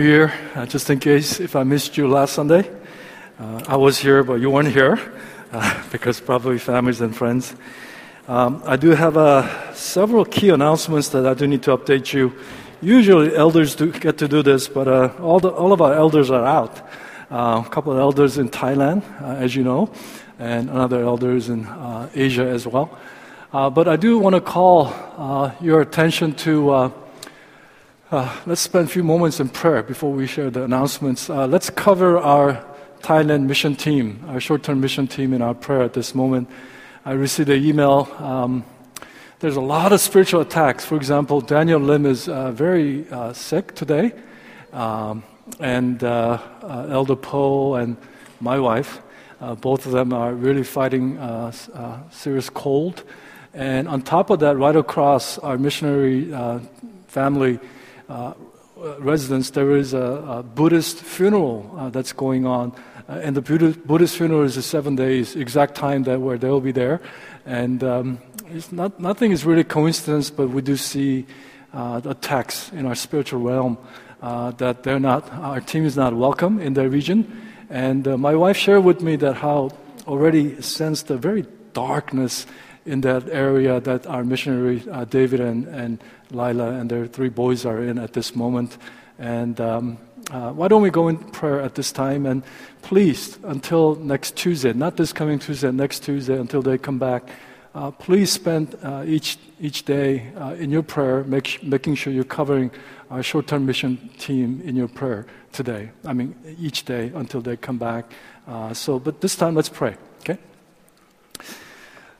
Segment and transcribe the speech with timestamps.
[0.00, 2.70] here, uh, just in case if I missed you last Sunday.
[3.36, 4.96] Uh, I was here, but you weren't here
[5.52, 7.56] uh, because probably families and friends.
[8.28, 12.32] Um, I do have uh, several key announcements that I do need to update you.
[12.80, 16.30] Usually, elders do get to do this, but uh, all, the, all of our elders
[16.30, 16.78] are out.
[17.28, 19.90] Uh, a couple of elders in Thailand, as you know,
[20.38, 21.66] and another elders in
[22.14, 22.96] Asia as well.
[23.50, 24.94] but I do want to call
[25.60, 26.92] your attention to
[28.10, 31.28] uh, let's spend a few moments in prayer before we share the announcements.
[31.28, 32.64] Uh, let's cover our
[33.00, 36.48] Thailand mission team, our short term mission team, in our prayer at this moment.
[37.04, 38.08] I received an email.
[38.18, 38.64] Um,
[39.40, 40.86] there's a lot of spiritual attacks.
[40.86, 44.12] For example, Daniel Lim is uh, very uh, sick today,
[44.72, 45.22] um,
[45.60, 47.98] and uh, uh, Elder Poe and
[48.40, 49.00] my wife,
[49.60, 51.52] both of them are really fighting a
[52.10, 53.04] serious cold.
[53.52, 56.32] And on top of that, right across our missionary
[57.08, 57.58] family,
[58.08, 58.34] uh,
[58.98, 62.72] residence, there is a, a Buddhist funeral uh, that's going on.
[63.08, 63.42] Uh, and the
[63.86, 67.00] Buddhist funeral is a seven days exact time that where they'll be there.
[67.46, 71.26] And um, it's not, nothing is really coincidence, but we do see
[71.72, 73.78] uh, attacks in our spiritual realm
[74.22, 77.42] uh, that they're not, our team is not welcome in their region.
[77.70, 79.70] And uh, my wife shared with me that how
[80.06, 82.46] already sensed a very darkness
[82.86, 87.82] in that area that our missionary David and, and Lila and their three boys are
[87.82, 88.78] in at this moment.
[89.18, 89.98] And um,
[90.30, 92.26] uh, why don't we go in prayer at this time?
[92.26, 92.42] And
[92.82, 97.28] please, until next Tuesday, not this coming Tuesday, next Tuesday, until they come back,
[97.74, 102.24] uh, please spend uh, each, each day uh, in your prayer, make, making sure you're
[102.24, 102.70] covering
[103.10, 105.90] our short term mission team in your prayer today.
[106.04, 108.10] I mean, each day until they come back.
[108.46, 109.96] Uh, so, but this time, let's pray?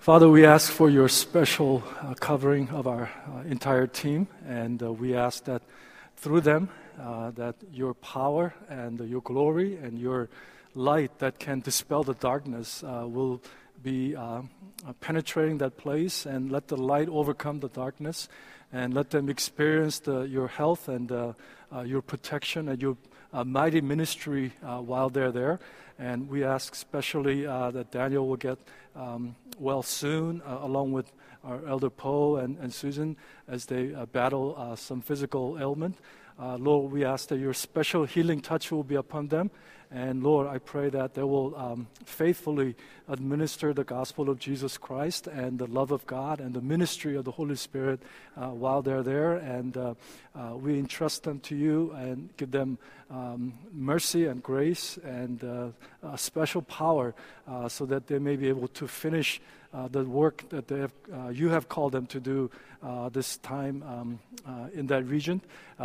[0.09, 4.91] Father, we ask for your special uh, covering of our uh, entire team, and uh,
[4.91, 5.61] we ask that
[6.17, 10.31] through them, uh, that your power and your glory and your
[10.75, 13.43] light that can dispel the darkness uh, will
[13.83, 14.41] be uh,
[15.03, 18.31] penetrating that place, and let the light overcome the darkness,
[18.73, 21.13] and let them experience the, your health and
[21.85, 22.97] your protection and your
[23.33, 25.61] mighty ministry while they're there.
[25.99, 28.59] And we ask especially that Daniel will get
[28.99, 31.13] um, well soon, uh, along with
[31.45, 33.17] our elder Poe and, and Susan,
[33.47, 35.97] as they uh, battle uh, some physical ailment.
[36.39, 39.51] Uh, Lord, we ask that your special healing touch will be upon them.
[39.91, 42.77] And Lord, I pray that they will um, faithfully
[43.09, 47.25] administer the gospel of Jesus Christ and the love of God and the ministry of
[47.25, 48.01] the Holy Spirit
[48.37, 49.37] uh, while they're there.
[49.37, 49.95] And uh,
[50.35, 52.77] uh, we entrust them to you and give them
[53.11, 55.69] um, mercy and grace and uh,
[56.03, 57.15] a special power
[57.47, 59.41] uh, so that they may be able to finish
[59.73, 60.93] the work that have,
[61.37, 62.51] you have called them to do
[63.13, 64.19] this time um,
[64.73, 65.41] in that region.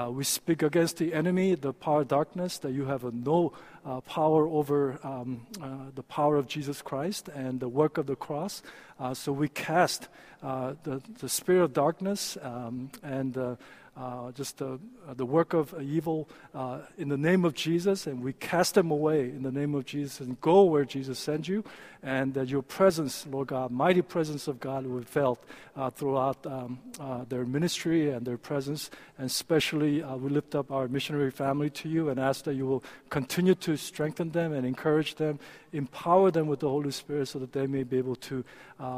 [0.10, 3.54] we speak against the enemy, the power of darkness, that you have no
[3.86, 8.16] uh, power over um, uh, the power of Jesus Christ and the work of the
[8.16, 8.64] cross.
[9.00, 10.08] Uh, so we cast
[10.42, 13.38] uh, the, the spirit of darkness um, and
[13.96, 18.08] uh, uh, just the, uh, the work of evil uh, in the name of Jesus,
[18.08, 21.48] and we cast them away in the name of Jesus and go where Jesus sends
[21.48, 21.64] you,
[22.02, 25.44] and that your presence, Lord God, mighty presence of God will be felt
[25.76, 28.90] uh, throughout um, uh, their ministry and their presence.
[29.18, 32.66] And especially, uh, we lift up our missionary family to you and ask that you
[32.66, 35.40] will continue to strengthen them and encourage them,
[35.74, 38.44] empower them with the Holy Spirit so that they may be able to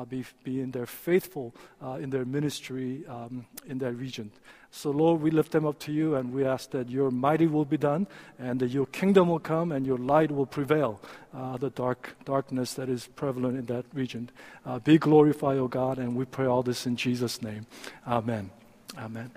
[0.09, 1.53] be, be in their faithful
[1.99, 4.31] in their ministry um, in that region.
[4.75, 7.63] So, Lord, we lift them up to you and we ask that your mighty will
[7.63, 10.99] be done and that your kingdom will come and your light will prevail
[11.33, 14.29] uh, the dark darkness that is prevalent in that region.
[14.65, 17.65] Uh, be glorified, O God, and we pray all this in Jesus' name.
[18.05, 18.51] Amen.
[18.97, 19.31] Amen.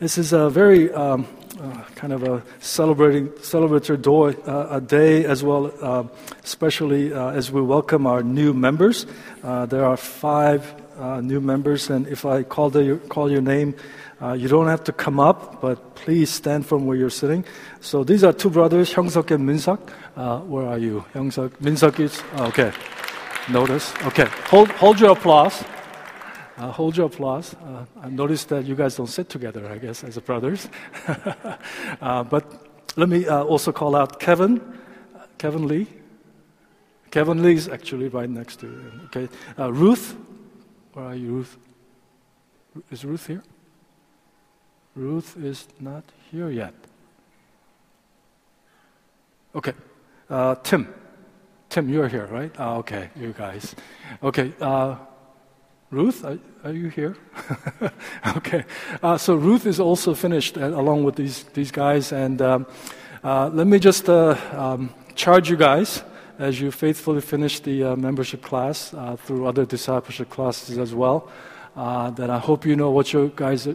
[0.00, 1.28] This is a very um,
[1.60, 6.04] uh, kind of a celebrating celebratory do- uh, a day as well, uh,
[6.42, 9.06] especially uh, as we welcome our new members.
[9.42, 10.74] there are five
[11.22, 13.74] new members, and if I call, the, call your name,
[14.22, 17.44] uh, you don't have to come up, but please stand from where you're sitting.
[17.80, 19.80] So these are two brothers, Hyungsuk and Minseok.
[20.16, 21.04] Uh, where are you?
[21.14, 22.72] Hyungsuk, Minseok is, okay.
[23.48, 24.26] Notice, okay.
[24.48, 25.64] Hold, hold your applause.
[26.60, 27.54] Uh, hold your applause.
[27.54, 30.68] Uh, I noticed that you guys don't sit together, I guess, as brothers.
[32.00, 32.44] Uh, but
[32.96, 34.60] let me uh, also call out Kevin,
[35.38, 35.86] Kevin Lee.
[37.10, 38.92] Kevin Lee is actually right next to you.
[39.06, 39.28] Okay.
[39.58, 40.16] Ruth,
[40.92, 41.56] where are you, Ruth?
[42.90, 43.42] Is Ruth here?
[44.94, 46.74] Ruth is not here yet.
[49.54, 49.74] Okay.
[50.28, 50.92] Uh, Tim.
[51.68, 52.52] Tim, you're here, right?
[52.58, 53.74] Uh, okay, you guys.
[54.22, 54.52] Okay.
[54.60, 54.96] Uh,
[55.90, 57.16] Ruth, are, are you here?
[58.36, 58.64] okay.
[59.02, 62.12] Uh, so Ruth is also finished uh, along with these, these guys.
[62.12, 62.66] And um,
[63.24, 66.04] uh, let me just uh, um, charge you guys
[66.38, 71.28] as you faithfully finish the uh, membership class uh, through other discipleship classes as well.
[71.74, 73.66] that I hope you know what you guys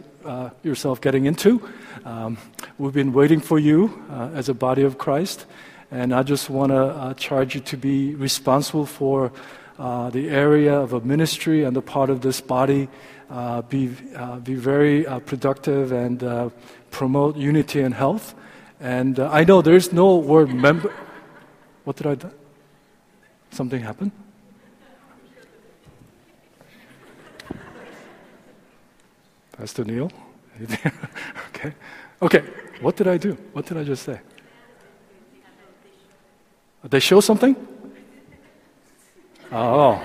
[0.62, 1.60] yourself getting into.
[2.06, 2.38] Um,
[2.78, 4.02] we've been waiting for you
[4.34, 5.44] as a body of Christ,
[5.90, 9.32] and I just want to charge you to be responsible for
[9.78, 12.88] uh, the area of a ministry and the part of this body
[13.28, 16.52] uh, be, uh, be very uh, productive and
[16.90, 18.34] promote unity and health.
[18.80, 20.92] And I know there's no word member.
[21.84, 22.30] What did I do?
[23.50, 24.12] Something happened?
[29.52, 30.10] Pastor Neil?
[31.48, 31.72] okay.
[32.20, 32.42] Okay.
[32.80, 33.32] What did I do?
[33.52, 34.20] What did I just say?
[36.84, 37.56] They show something?
[39.52, 40.04] Oh,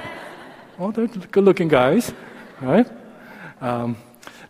[0.77, 2.13] oh, they're good looking guys,
[2.61, 2.87] right?
[3.59, 3.97] Um,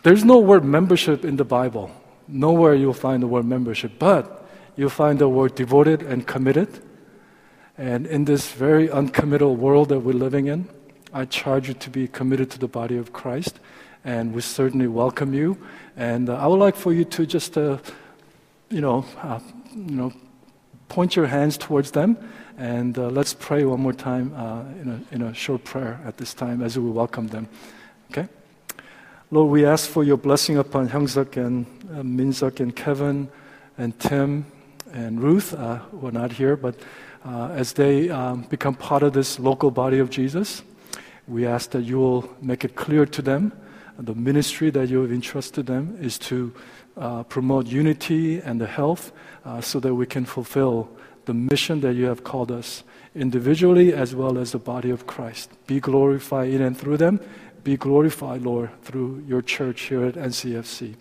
[0.03, 1.91] there's no word membership in the Bible.
[2.27, 4.45] Nowhere you'll find the word membership, but
[4.75, 6.83] you'll find the word devoted and committed.
[7.77, 10.67] And in this very uncommittal world that we're living in,
[11.13, 13.59] I charge you to be committed to the body of Christ.
[14.03, 15.57] And we certainly welcome you.
[15.95, 17.77] And uh, I would like for you to just, uh,
[18.69, 19.39] you know, uh,
[19.73, 20.11] you know,
[20.89, 22.17] point your hands towards them
[22.61, 26.17] and uh, let's pray one more time uh, in, a, in a short prayer at
[26.17, 27.49] this time as we welcome them.
[28.11, 28.27] Okay?
[29.31, 33.29] Lord, we ask for your blessing upon Hyungsuk and uh, Minseok and Kevin
[33.79, 34.45] and Tim
[34.93, 36.75] and Ruth, uh, who are not here, but
[37.25, 40.61] uh, as they um, become part of this local body of Jesus,
[41.27, 43.53] we ask that you will make it clear to them
[43.97, 46.53] the ministry that you have entrusted them is to
[46.97, 49.11] uh, promote unity and the health
[49.45, 50.89] uh, so that we can fulfill
[51.25, 52.83] the mission that you have called us
[53.15, 55.51] individually as well as the body of Christ.
[55.67, 57.19] Be glorified in and through them.
[57.63, 60.95] Be glorified, Lord, through your church here at NCFC.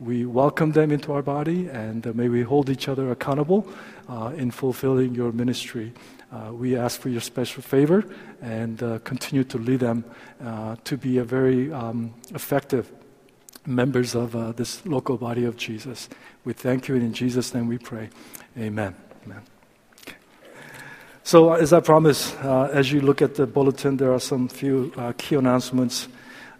[0.00, 3.68] We welcome them into our body and uh, may we hold each other accountable
[4.08, 5.92] uh, in fulfilling your ministry.
[6.30, 8.04] Uh, we ask for your special favor
[8.40, 10.04] and uh, continue to lead them
[10.44, 12.92] uh, to be a very um, effective
[13.66, 16.08] members of uh, this local body of Jesus.
[16.44, 18.08] We thank you and in Jesus' name we pray.
[18.56, 18.94] Amen.
[19.24, 19.42] Amen.
[21.28, 24.90] So, as I promised, uh, as you look at the bulletin, there are some few
[24.96, 26.08] uh, key announcements.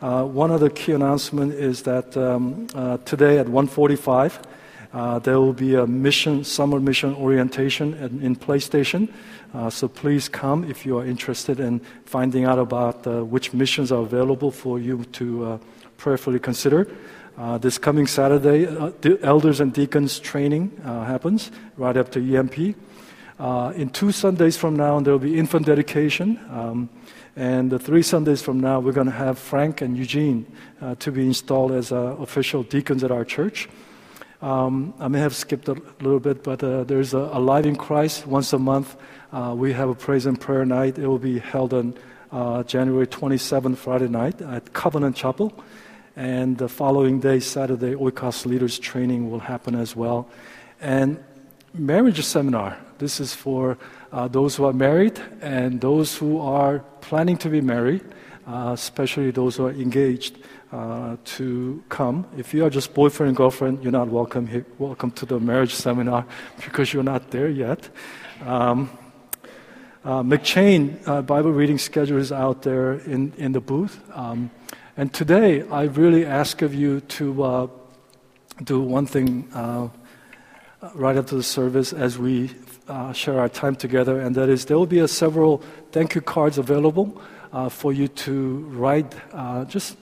[0.03, 4.43] Uh, one of the key announcements is that um, uh, today at 1:45
[4.93, 9.09] uh, there will be a mission summer mission orientation in, in PlayStation.
[9.55, 14.03] Uh, so please come if you are interested in finding out about which missions are
[14.03, 15.59] available for you to
[15.97, 16.87] prayerfully consider.
[17.63, 18.67] this coming Saturday,
[19.01, 22.77] the elders and deacons training happens right after EMP.
[23.39, 26.41] Uh, in two Sundays from now, there will be infant dedication.
[26.51, 26.89] Um,
[27.37, 30.45] and the three Sundays from now, we're going to have Frank and Eugene
[30.83, 33.69] uh, to be installed as uh, official deacons at our church.
[34.43, 37.77] Um, I may have skipped a little bit, but uh, there's a, a, Live in
[37.77, 38.97] Christ once a month.
[39.33, 40.99] Uh, we have a praise and prayer night.
[40.99, 41.95] It will be held on
[42.33, 45.53] uh, January 27th, Friday night at Covenant Chapel.
[46.17, 50.29] And the following day, Saturday, Oikos Leaders Training will happen as well.
[50.81, 51.23] And
[51.73, 53.79] marriage seminar this is for
[54.13, 58.05] uh, those who are married and those who are planning to be married,
[58.47, 60.39] uh, especially those who are engaged.
[60.71, 62.27] Uh, to come.
[62.37, 65.73] If you are just boyfriend and girlfriend, you're not welcome here, welcome to the marriage
[65.73, 66.27] seminar
[66.63, 67.89] because you're not there yet.
[68.45, 68.91] Um,
[70.05, 73.99] uh, M'Cheyne uh, Bible reading schedule is out there in, in the booth.
[74.13, 74.51] Um,
[74.99, 77.67] and today, I really ask of you to uh,
[78.63, 79.49] do one thing
[80.95, 82.49] right after the service as we
[82.89, 86.59] uh, share our time together, and that is there will be several thank you cards
[86.59, 87.21] available
[87.53, 89.97] uh, for you to write uh, just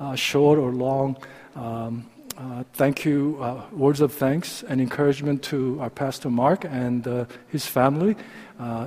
[0.00, 1.16] uh, short or long
[1.56, 2.06] um,
[2.38, 7.66] uh, thank you uh, words of thanks and encouragement to our pastor Mark and his
[7.66, 8.16] family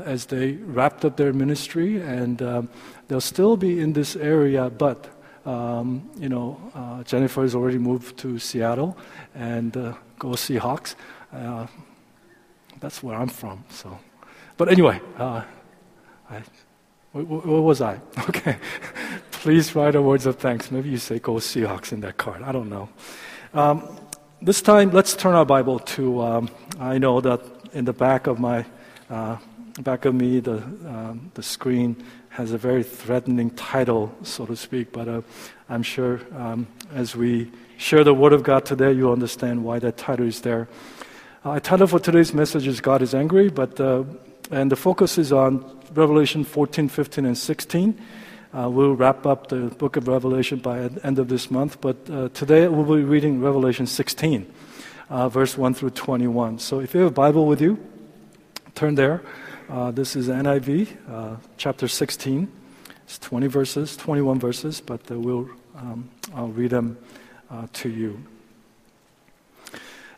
[0.06, 2.70] as they wrapped up their ministry, and um,
[3.08, 5.10] they'll still be in this area, but.
[5.44, 8.96] Um, you know, Jennifer has already moved to Seattle
[9.34, 10.94] and go Seahawks.
[11.34, 11.66] Uh,
[12.82, 13.64] that's where I'm from.
[13.70, 13.98] So,
[14.58, 15.44] but anyway, uh,
[16.30, 16.42] I,
[17.14, 18.00] where, where, was I?
[18.30, 18.58] Okay,
[19.32, 20.72] please write a words of thanks.
[20.72, 22.42] Maybe you say "Go Seahawks" in that card.
[22.42, 22.90] I don't know.
[23.54, 23.88] Um,
[24.42, 26.22] this time, let's turn our Bible to.
[26.22, 27.42] Um, I know that
[27.74, 28.66] in the back of my
[29.10, 29.38] uh,
[29.82, 34.92] back of me, the um, the screen has a very threatening title, so to speak.
[34.92, 35.22] But uh,
[35.70, 39.98] I'm sure um, as we share the Word of God today, you understand why that
[39.98, 40.68] title is there.
[41.44, 44.04] Uh, title for today's message is God is Angry, but, uh,
[44.52, 48.00] and the focus is on Revelation 14, 15, and 16.
[48.54, 51.98] Uh, we'll wrap up the book of Revelation by the end of this month, but
[52.12, 54.54] uh, today we'll be reading Revelation 16,
[55.10, 56.60] uh, verse 1 through 21.
[56.60, 57.80] So if you have a Bible with you,
[58.76, 59.24] turn there.
[59.68, 62.52] Uh, this is NIV, uh, chapter 16.
[63.06, 67.00] It's 20 verses, 21 verses, but we'll um, I'll read them
[67.74, 68.24] to you.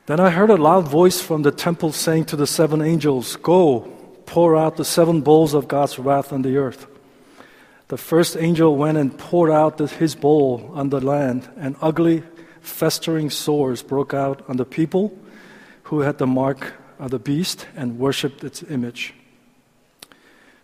[0.06, 3.82] Then I heard a loud voice from the temple saying to the seven angels, Go,
[4.26, 6.88] pour out the seven bowls of God's wrath on the earth.
[7.88, 12.24] The first angel went and poured out his bowl on the land, and ugly,
[12.60, 15.18] festering sores broke out on the people
[15.84, 19.14] who had the mark of the beast and worshipped its image.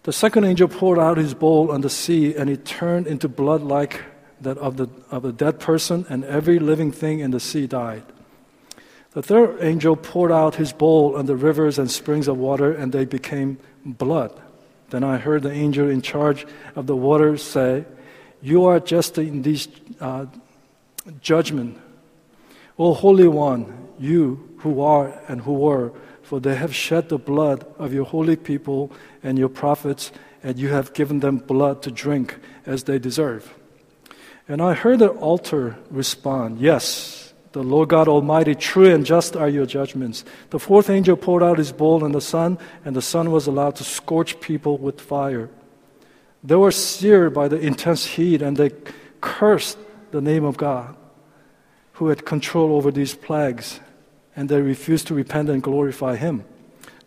[0.04, 3.62] The second angel poured out his bowl on the sea, and it turned into blood
[3.62, 4.04] like
[4.42, 8.04] that of, the, of a dead person, and every living thing in the sea died.
[9.12, 12.92] The third angel poured out his bowl on the rivers and springs of water, and
[12.92, 14.40] they became blood.
[14.92, 17.86] Then I heard the angel in charge of the waters say,
[18.42, 19.68] You are just in this
[20.00, 20.28] uh,
[21.22, 21.80] judgment.
[22.78, 27.66] O Holy One, you who are and who were, for they have shed the blood
[27.80, 28.92] of your holy people
[29.24, 30.12] and your prophets,
[30.44, 33.54] and you have given them blood to drink as they deserve.
[34.48, 37.19] And I heard the altar respond, Yes,
[37.52, 40.24] the Lord God Almighty, true and just are your judgments.
[40.52, 43.76] The fourth angel poured out his bowl on the sun, and the sun was allowed
[43.78, 45.50] to scorch people with fire.
[46.44, 48.72] They were seared by the intense heat, and they
[49.20, 49.78] cursed
[50.12, 50.96] the name of God,
[51.94, 53.80] who had control over these plagues,
[54.36, 56.46] and they refused to repent and glorify him.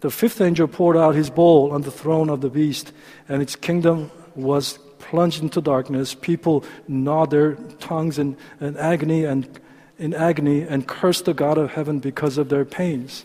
[0.00, 2.92] The fifth angel poured out his bowl on the throne of the beast,
[3.28, 6.14] and its kingdom was plunged into darkness.
[6.14, 9.48] People gnawed their tongues in, in agony and
[9.98, 13.24] in agony and cursed the God of heaven because of their pains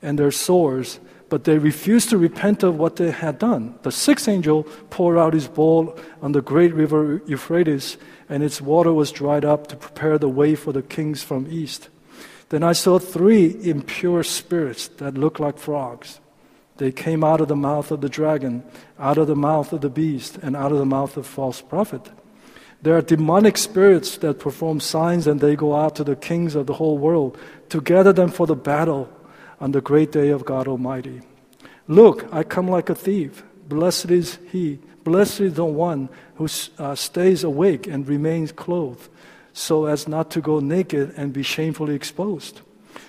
[0.00, 3.78] and their sores, but they refused to repent of what they had done.
[3.82, 7.96] The sixth angel poured out his bowl on the great river Euphrates,
[8.28, 11.88] and its water was dried up to prepare the way for the kings from east.
[12.48, 16.20] Then I saw three impure spirits that looked like frogs.
[16.78, 18.62] They came out of the mouth of the dragon,
[18.98, 22.08] out of the mouth of the beast, and out of the mouth of false prophet.
[22.80, 26.66] There are demonic spirits that perform signs and they go out to the kings of
[26.66, 27.36] the whole world
[27.70, 29.12] to gather them for the battle
[29.60, 31.22] on the great day of God Almighty.
[31.88, 33.42] Look, I come like a thief.
[33.68, 39.08] Blessed is he, blessed is the one who uh, stays awake and remains clothed,
[39.52, 42.60] so as not to go naked and be shamefully exposed.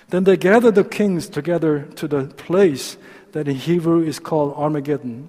[0.08, 2.96] Then they gathered the kings together to the place
[3.32, 5.28] that in Hebrew is called Armageddon.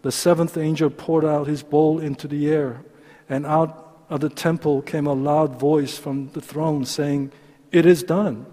[0.00, 2.80] The seventh angel poured out his bowl into the air
[3.28, 7.32] and out of the temple came a loud voice from the throne saying,
[7.72, 8.46] It is done.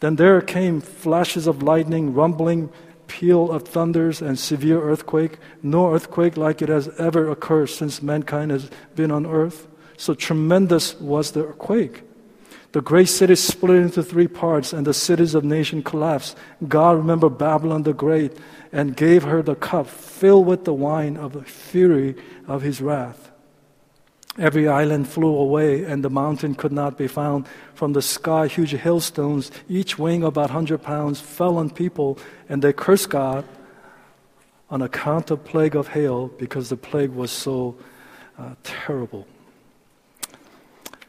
[0.00, 2.70] Then there came flashes of lightning, rumbling,
[3.06, 5.38] peal of thunders, and severe earthquake.
[5.62, 9.66] No earthquake like it has ever occurred since mankind has been on earth.
[9.96, 12.02] So tremendous was the quake.
[12.72, 16.36] The great city split into three parts, and the cities of nation collapsed.
[16.68, 18.36] God remembered Babylon the Great
[18.70, 23.25] and gave her the cup filled with the wine of the fury of his wrath.
[24.38, 27.46] Every island flew away, and the mountain could not be found.
[27.74, 32.72] From the sky, huge hailstones, each weighing about 100 pounds, fell on people, and they
[32.72, 33.44] cursed God
[34.68, 37.76] on account of plague of hail because the plague was so
[38.38, 39.26] uh, terrible.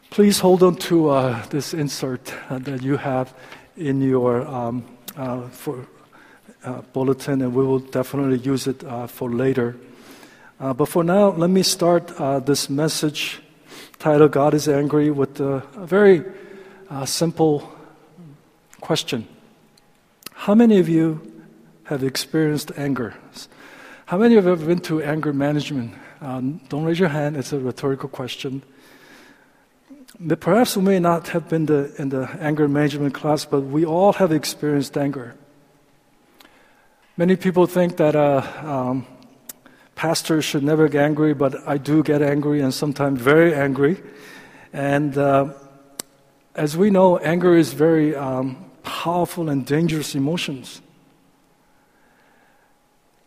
[0.09, 3.33] Please hold on to uh, this insert uh, that you have
[3.75, 4.85] in your um,
[5.17, 5.85] uh, for,
[6.63, 9.75] uh, bulletin, and we will definitely use it uh, for later.
[10.59, 13.41] Uh, but for now, let me start uh, this message
[13.99, 16.23] titled God is Angry with a, a very
[16.89, 17.71] uh, simple
[18.81, 19.27] question.
[20.33, 21.21] How many of you
[21.83, 23.13] have experienced anger?
[24.07, 25.93] How many of you have been to anger management?
[26.21, 28.63] Um, don't raise your hand, it's a rhetorical question.
[30.19, 33.85] But perhaps we may not have been the, in the anger management class, but we
[33.85, 35.35] all have experienced anger.
[37.15, 39.05] Many people think that uh, um,
[39.97, 44.01] pastors should never get angry, but I do get angry and sometimes very angry.
[44.71, 45.53] And uh,
[46.53, 50.81] as we know, anger is very um, powerful and dangerous emotions.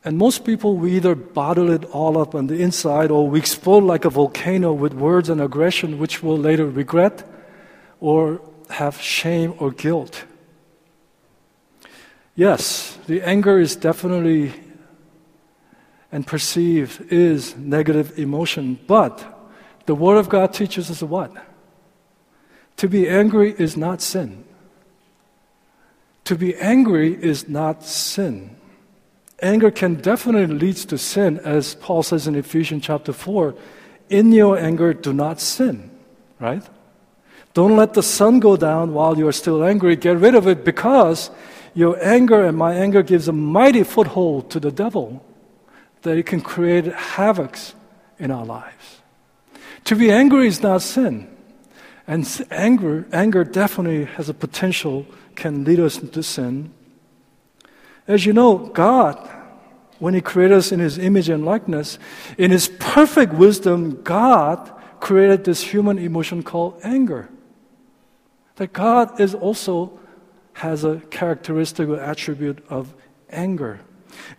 [0.05, 3.83] And most people, we either bottle it all up on the inside or we explode
[3.83, 7.29] like a volcano with words and aggression, which we'll later regret
[7.99, 10.25] or have shame or guilt.
[12.37, 14.55] Yes, the anger is definitely
[16.13, 18.79] and perceived is negative emotion.
[18.87, 19.39] But
[19.87, 21.33] the Word of God teaches us what?
[22.79, 24.45] To be angry is not sin.
[26.25, 28.57] To be angry is not sin.
[29.43, 33.55] anger can definitely lead to sin, as Paul says in Ephesians chapter 4
[34.11, 35.89] in your anger, do not sin,
[36.39, 36.63] right?
[37.55, 39.97] Don't let the sun go down while you are still angry.
[39.97, 41.31] Get rid of it because
[41.75, 45.25] your anger and my anger gives a mighty foothold to the devil
[46.03, 47.75] that it can create havocs
[48.19, 49.01] in our lives.
[49.85, 51.29] To be angry is not sin.
[52.07, 56.73] And anger, anger definitely has a potential, can lead us into sin.
[58.09, 59.17] As you know, God,
[59.99, 61.99] when He created us in His image and likeness,
[62.37, 67.29] in His perfect wisdom, God created this human emotion called anger.
[68.57, 69.99] That God is also
[70.55, 72.93] has a characteristic or attribute of
[73.31, 73.81] anger.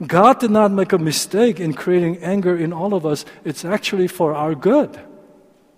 [0.05, 3.25] God did not make a mistake in creating anger in all of us.
[3.43, 4.99] It's actually for our good.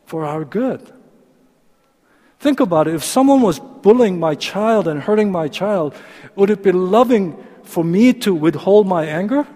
[0.05, 0.91] For our good.
[2.39, 2.95] Think about it.
[2.95, 5.95] If someone was bullying my child and hurting my child,
[6.36, 9.48] would it be loving for me to withhold my anger?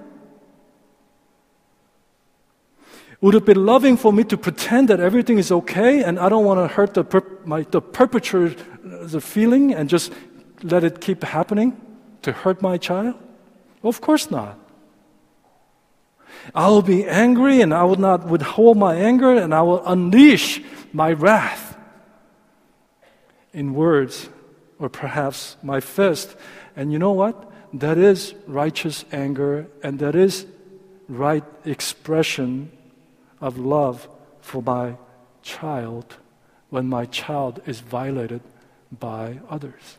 [3.20, 6.46] Would it be loving for me to pretend that everything is okay and I don't
[6.46, 10.14] want to hurt the, per- my, the perpetrator's feeling and just
[10.62, 11.76] let it keep happening
[12.22, 13.16] to hurt my child?
[13.88, 14.60] Of course not.
[16.54, 20.62] I will be angry and I will not withhold my anger and I will unleash
[20.94, 21.78] my wrath
[23.54, 24.30] in words
[24.80, 26.36] or perhaps my fist.
[26.76, 27.52] And you know what?
[27.74, 30.46] That is righteous anger and that is
[31.10, 32.72] right expression
[33.42, 34.08] of love
[34.42, 34.96] for my
[35.42, 36.18] child
[36.70, 38.42] when my child is violated
[38.92, 39.98] by others.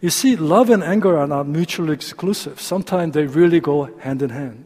[0.00, 2.60] You see, love and anger are not mutually exclusive.
[2.60, 4.64] Sometimes they really go hand in hand.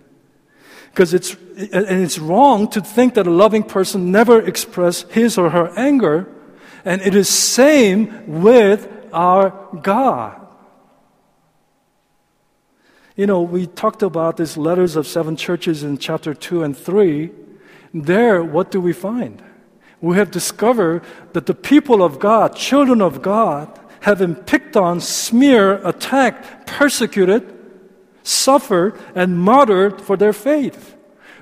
[0.91, 5.51] Because it's, and it's wrong to think that a loving person never express his or
[5.51, 6.29] her anger,
[6.85, 9.51] and it is same with our
[9.83, 10.41] God.
[13.17, 17.31] You know, we talked about these letters of seven churches in chapter 2 and 3.
[17.93, 19.43] There, what do we find?
[20.01, 25.01] We have discovered that the people of God, children of God, have been picked on,
[25.01, 27.43] smeared, attacked, persecuted,
[28.23, 30.95] suffered, and martyred for their faith.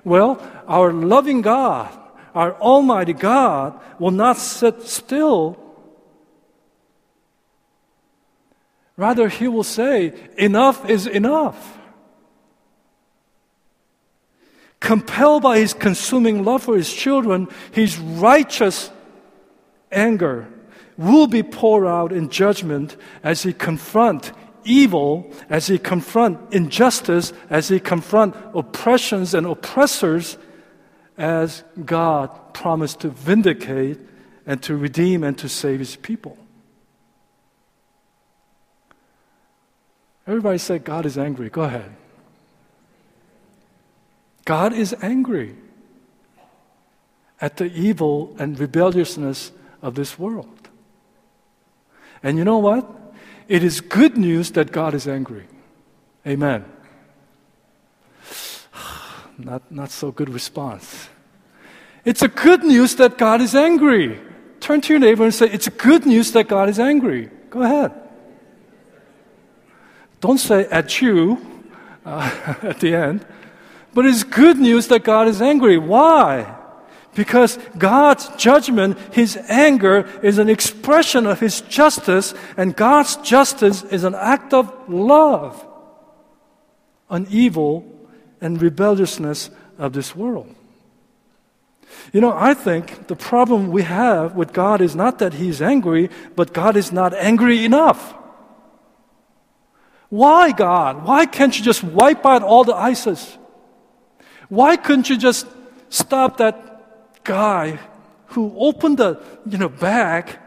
[0.04, 1.90] Well, our loving God,
[2.36, 5.58] our Almighty God, will not sit still.
[8.96, 11.78] Rather, He will say, Enough is enough.
[14.78, 18.92] Compelled by His consuming love for His children, His righteous
[19.90, 20.46] anger
[20.96, 24.32] will be poured out in judgment as he confront
[24.64, 30.38] evil, as he confront injustice, as he confront oppressions and oppressors,
[31.18, 33.98] as God promised to vindicate
[34.46, 36.36] and to redeem and to save his people.
[40.26, 41.50] Everybody say God is angry.
[41.50, 41.90] Go ahead.
[44.44, 45.56] God is angry
[47.40, 50.61] at the evil and rebelliousness of this world.
[52.22, 52.88] And you know what?
[53.48, 55.46] It is good news that God is angry.
[56.26, 56.64] Amen.
[59.38, 61.08] Not, not so good response.
[62.04, 64.20] It's a good news that God is angry.
[64.60, 67.30] Turn to your neighbor and say, It's good news that God is angry.
[67.50, 67.92] Go ahead.
[70.20, 71.38] Don't say at you
[72.04, 73.26] uh, at the end,
[73.94, 75.78] but it's good news that God is angry.
[75.78, 76.61] Why?
[77.14, 84.04] Because God's judgment, His anger, is an expression of His justice, and God's justice is
[84.04, 85.66] an act of love
[87.10, 87.84] on evil
[88.40, 90.54] and rebelliousness of this world.
[92.12, 96.08] You know, I think the problem we have with God is not that He's angry,
[96.34, 98.14] but God is not angry enough.
[100.08, 101.04] Why, God?
[101.04, 103.38] Why can't you just wipe out all the ISIS?
[104.48, 105.46] Why couldn't you just
[105.88, 106.71] stop that
[107.24, 107.78] guy
[108.26, 110.38] who opened the you know, bag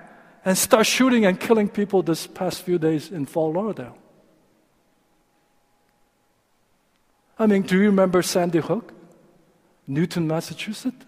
[0.43, 3.97] and started shooting and killing people this past few days in Fort Lauderdale.
[7.37, 8.93] I mean, do you remember Sandy Hook,
[9.87, 11.05] Newton, Massachusetts?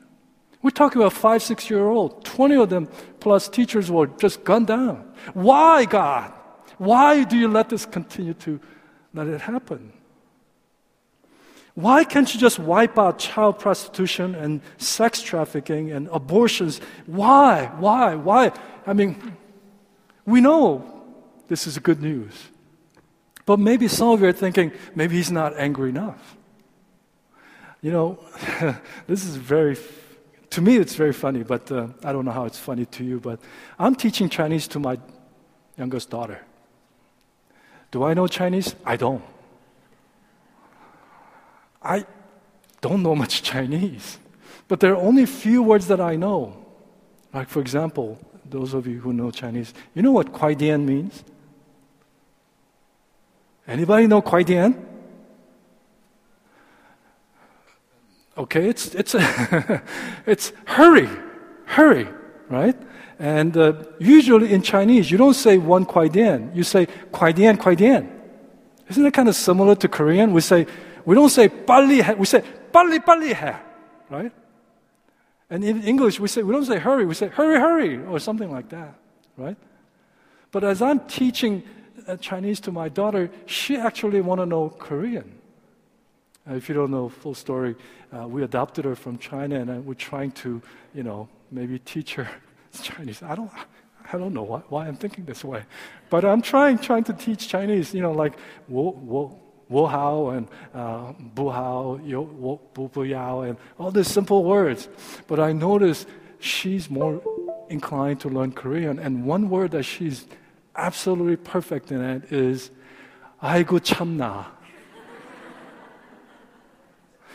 [0.61, 2.25] We're talking about five, six year old.
[2.25, 5.13] 20 of them plus teachers were just gunned down.
[5.33, 6.33] Why, God?
[6.77, 8.59] Why do you let this continue to
[9.13, 9.93] let it happen?
[11.77, 16.81] Why can't you just wipe out child prostitution and sex trafficking and abortions?
[17.05, 17.69] Why?
[17.77, 18.15] Why?
[18.15, 18.51] Why?
[18.87, 19.37] I mean,
[20.25, 21.05] we know
[21.49, 22.33] this is good news.
[23.45, 26.35] But maybe some of you are thinking, maybe he's not angry enough.
[27.83, 28.19] You know,
[29.05, 29.77] this is very,
[30.49, 33.19] to me, it's very funny, but uh, I don't know how it's funny to you.
[33.19, 33.39] But
[33.77, 34.97] I'm teaching Chinese to my
[35.77, 36.41] youngest daughter.
[37.91, 38.75] Do I know Chinese?
[38.83, 39.36] I don't.
[41.81, 42.05] I
[42.81, 44.19] don't know much Chinese.
[44.67, 46.65] But there are only a few words that I know.
[47.33, 51.23] Like, for example, those of you who know Chinese, you know what Kuai Dian means?
[53.67, 54.85] Anybody know Kuai Dian?
[58.37, 59.15] Okay, it's, it's,
[60.25, 61.09] it's hurry,
[61.65, 62.07] hurry,
[62.49, 62.77] right?
[63.19, 67.57] And uh, usually in Chinese, you don't say one Kuai Dian, you say Kuai Dian,
[67.57, 68.13] Kuai Dian.
[68.89, 70.33] Isn't that kind of similar to Korean?
[70.33, 70.67] We say,
[71.07, 72.13] we don't say 巴利 hai.
[72.15, 73.55] We say 巴利巴利 hai,
[74.09, 74.29] right?
[75.49, 77.05] And in English, we say we don't say hurry.
[77.05, 78.93] We say hurry hurry or something like that,
[79.37, 79.55] right?
[80.51, 81.63] But as I'm teaching
[82.05, 85.31] uh, Chinese to my daughter, she actually want to know Korean.
[86.45, 87.77] Uh, if you don't know full story,
[88.11, 90.61] uh, we adopted her from China, and uh, we're trying to,
[90.93, 92.27] you know, maybe teach her
[92.81, 93.23] Chinese.
[93.23, 93.51] I don't,
[94.11, 95.63] I don't know why, why I'm thinking this way,
[96.09, 97.93] but I'm trying, trying to teach Chinese.
[97.93, 98.33] You know, like
[98.67, 103.90] wo wo wo hao and uh, bu hao, yo, wo, bu bu yao, and all
[103.90, 104.88] these simple words.
[105.26, 106.06] But I notice
[106.40, 107.22] she's more
[107.70, 110.26] inclined to learn Korean, and one word that she's
[110.76, 112.70] absolutely perfect in it is
[113.42, 114.46] 아이고 참나.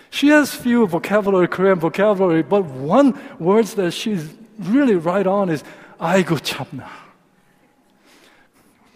[0.10, 5.64] She has few vocabulary, Korean vocabulary, but one word that she's really right on is
[6.00, 6.88] 아이고 참나.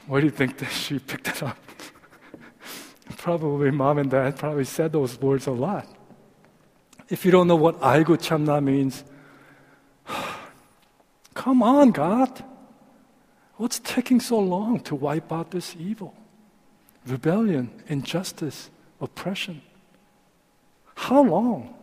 [0.07, 1.57] Where do you think that she picked it up?
[3.17, 5.87] probably mom and dad probably said those words a lot.
[7.09, 9.03] If you don't know what 아이고 참나 means,
[11.33, 12.43] come on, God.
[13.57, 16.15] What's taking so long to wipe out this evil?
[17.05, 19.61] Rebellion, injustice, oppression.
[20.95, 21.73] How long?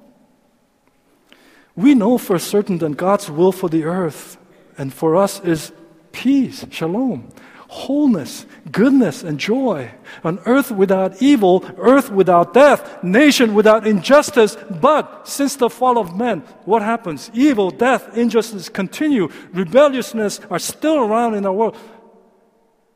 [1.77, 4.39] We know for certain that God's will for the earth
[4.77, 5.73] and for us is
[6.11, 7.29] peace, shalom,
[7.74, 9.90] wholeness, goodness, and joy.
[10.24, 14.56] An earth without evil, earth without death, nation without injustice.
[14.70, 17.32] But since the fall of man, what happens?
[17.34, 19.28] Evil, death, injustice continue.
[19.52, 21.76] Rebelliousness are still around in our world.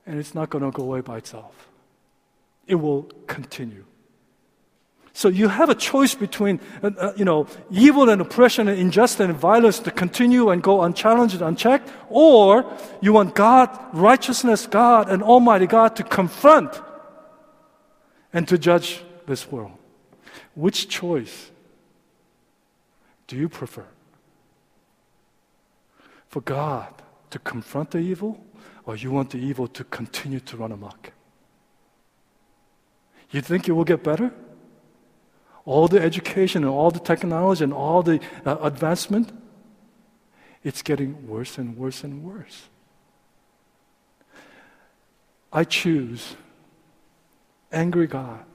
[0.05, 1.69] And it's not going to go away by itself.
[2.67, 3.85] It will continue.
[5.17, 9.21] So you have a choice between, uh, uh, you know, evil and oppression and injustice
[9.21, 15.23] and violence to continue and go unchallenged, unchecked, or you want God, righteousness, God, and
[15.23, 16.80] Almighty God to confront
[18.32, 19.71] and to judge this world.
[20.53, 21.49] Which choice
[23.25, 23.88] do you prefer?
[26.30, 26.93] For God
[27.32, 28.45] to confront the evil,
[28.86, 31.12] or you want the evil to continue to run amok?
[33.32, 34.32] You think it will get better?
[35.67, 39.32] All the education and all the technology and all the uh, advancement,
[40.63, 42.69] it's getting worse and worse and worse.
[45.51, 46.38] I choose
[47.71, 48.45] angry God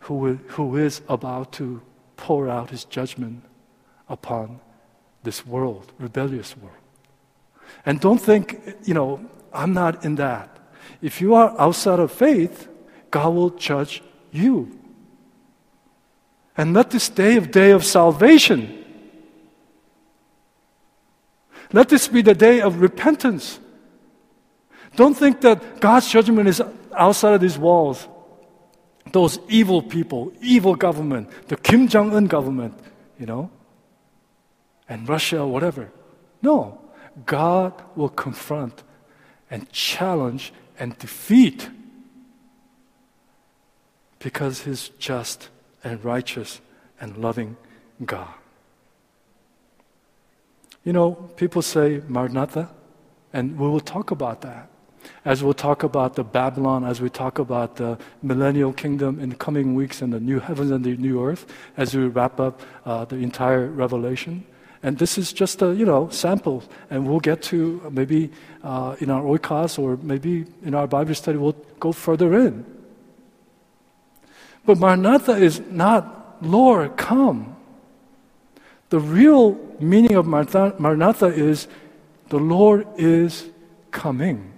[0.00, 1.80] who, who is about to
[2.18, 3.42] pour out his judgment
[4.06, 4.60] upon
[5.22, 6.76] this world, rebellious world.
[7.86, 10.54] And don't think, you know, I'm not in that.
[11.00, 12.68] If you are outside of faith,
[13.10, 14.02] God will judge
[14.32, 14.79] you
[16.60, 18.84] and let this day of day of salvation.
[21.72, 23.58] Let this be the day of repentance.
[24.94, 26.60] Don't think that God's judgment is
[26.94, 28.06] outside of these walls.
[29.10, 32.74] Those evil people, evil government, the Kim Jong un government,
[33.18, 33.50] you know,
[34.86, 35.90] and Russia, whatever.
[36.42, 36.78] No,
[37.24, 38.82] God will confront
[39.50, 41.70] and challenge and defeat
[44.18, 45.48] because He's just
[45.82, 46.60] and righteous
[47.00, 47.56] and loving
[48.04, 48.28] God.
[50.84, 52.70] You know, people say Maranatha,
[53.32, 54.68] and we will talk about that.
[55.24, 59.36] As we'll talk about the Babylon, as we talk about the millennial kingdom in the
[59.36, 63.04] coming weeks and the new heavens and the new earth, as we wrap up uh,
[63.04, 64.44] the entire Revelation.
[64.82, 66.64] And this is just a, you know, sample.
[66.88, 68.30] And we'll get to maybe
[68.62, 72.64] uh, in our oikos or maybe in our Bible study, we'll go further in.
[74.70, 77.56] But Maranatha is not, Lord, come.
[78.90, 81.66] The real meaning of Maranatha is
[82.28, 83.50] the Lord is
[83.90, 84.52] coming.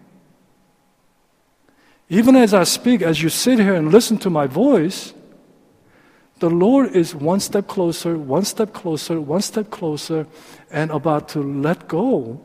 [2.11, 5.15] Even as I speak, as you sit here and listen to my voice,
[6.41, 10.27] the Lord is one step closer, one step closer, one step closer,
[10.71, 12.39] and about to let go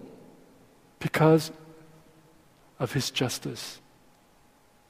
[0.99, 1.51] because
[2.79, 3.81] of His justice,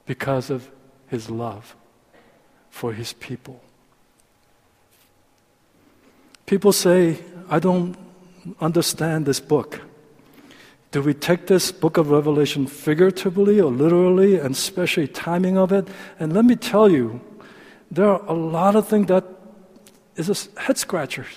[0.06, 0.70] because of
[1.08, 1.74] His love
[2.78, 3.60] for his people.
[6.46, 7.18] People say,
[7.50, 7.96] I don't
[8.60, 9.80] understand this book.
[10.92, 15.88] Do we take this book of Revelation figuratively or literally, and especially timing of it?
[16.20, 17.20] And let me tell you,
[17.90, 19.24] there are a lot of things that
[20.14, 21.34] is a head scratchers.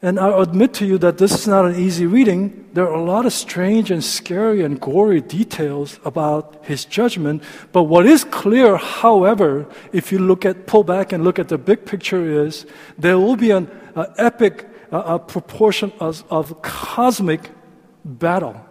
[0.00, 2.68] And I'll admit to you that this is not an easy reading.
[2.72, 7.42] There are a lot of strange and scary and gory details about his judgment.
[7.72, 11.58] But what is clear, however, if you look at, pull back and look at the
[11.58, 12.64] big picture is
[12.96, 13.68] there will be an
[14.16, 17.50] epic a proportion of, of cosmic
[18.04, 18.64] battle.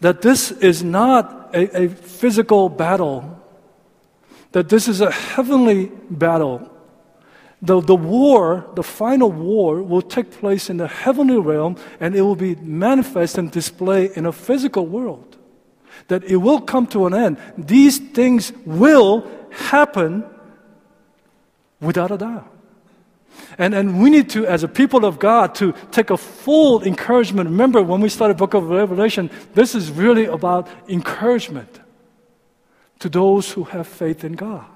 [0.00, 3.42] That this is not a, a physical battle,
[4.52, 6.70] that this is a heavenly battle
[7.64, 12.20] the, the war, the final war, will take place in the heavenly realm and it
[12.20, 15.38] will be manifest and displayed in a physical world.
[16.08, 17.38] That it will come to an end.
[17.56, 20.24] These things will happen
[21.80, 22.50] without a doubt.
[23.56, 27.48] And, and we need to, as a people of God, to take a full encouragement.
[27.48, 31.80] Remember, when we started book of Revelation, this is really about encouragement
[32.98, 34.66] to those who have faith in God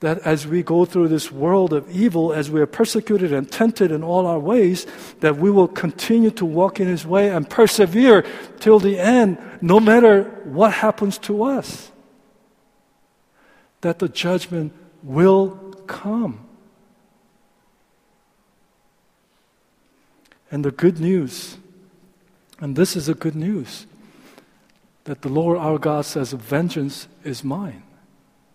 [0.00, 3.92] that as we go through this world of evil, as we are persecuted and tempted
[3.92, 4.86] in all our ways,
[5.20, 8.24] that we will continue to walk in His way and persevere
[8.60, 11.92] till the end, no matter what happens to us.
[13.82, 15.50] That the judgment will
[15.86, 16.46] come.
[20.50, 21.58] And the good news,
[22.58, 23.86] and this is the good news,
[25.04, 27.82] that the Lord our God says, Vengeance is mine,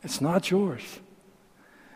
[0.03, 0.81] it's not yours.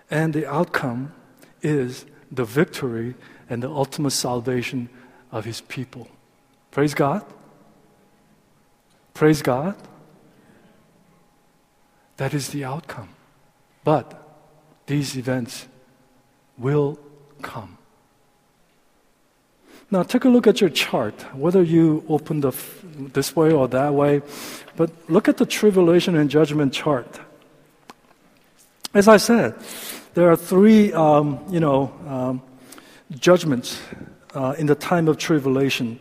[0.10, 1.14] And the outcome
[1.62, 3.16] is the victory
[3.50, 4.90] and the ultimate salvation
[5.32, 6.08] of his people.
[6.72, 7.26] Praise God.
[9.14, 9.76] Praise God.
[12.18, 13.10] That is the outcome.
[13.84, 14.22] But
[14.86, 15.68] these events
[16.58, 17.00] will
[17.42, 17.78] come.
[19.92, 22.52] Now, take a look at your chart, whether you open the,
[23.14, 24.22] this way or that way,
[24.76, 27.20] but look at the tribulation and judgment chart.
[28.94, 29.56] As I said,
[30.20, 32.42] there are three, um, you know, um,
[33.12, 33.80] judgments
[34.36, 35.98] uh, in the time of tribulation.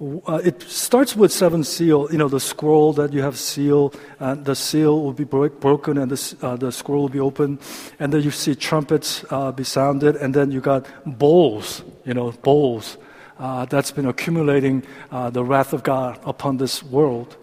[0.00, 4.44] Uh, it starts with seven seal, you know, the scroll that you have seal, and
[4.44, 7.58] the seal will be broken and the, uh, the scroll will be open.
[7.98, 12.30] And then you see trumpets uh, be sounded, and then you got bowls, you know,
[12.30, 12.98] bowls
[13.40, 17.36] uh, that's been accumulating uh, the wrath of God upon this world.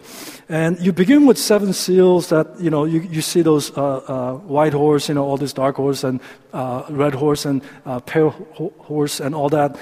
[0.48, 4.34] And you begin with seven seals that, you know, you, you see those uh, uh
[4.46, 6.20] white horse, you know, all this dark horse and
[6.52, 9.76] uh, red horse and uh, pale ho- horse and all that.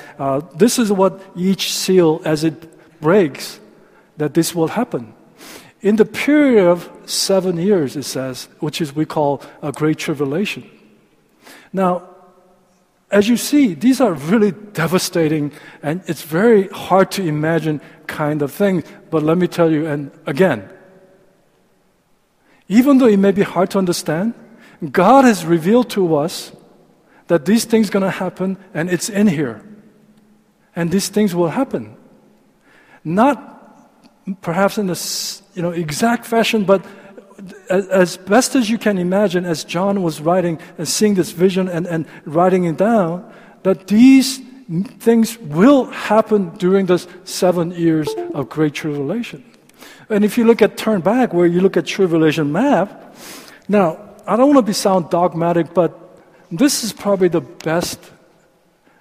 [0.58, 2.56] this is what each seal, as it
[3.00, 3.60] breaks,
[4.16, 5.12] that this will happen.
[5.82, 10.64] In the period of seven years, it says, which is we call a great tribulation.
[11.72, 12.15] Now,
[13.10, 18.52] as you see, these are really devastating and it's very hard to imagine kind of
[18.52, 18.84] things.
[19.10, 20.68] But let me tell you, and again,
[22.68, 24.34] even though it may be hard to understand,
[24.90, 26.52] God has revealed to us
[27.28, 29.62] that these things are going to happen and it's in here.
[30.74, 31.96] And these things will happen.
[33.04, 33.52] Not
[34.40, 34.96] perhaps in a
[35.54, 36.84] you know, exact fashion, but
[37.70, 41.86] as best as you can imagine, as John was writing and seeing this vision and,
[41.86, 43.32] and writing it down,
[43.62, 44.40] that these
[44.98, 49.44] things will happen during the seven years of great tribulation.
[50.08, 53.16] And if you look at turn back where you look at tribulation map,
[53.68, 55.92] now I don't want to be sound dogmatic, but
[56.50, 57.98] this is probably the best.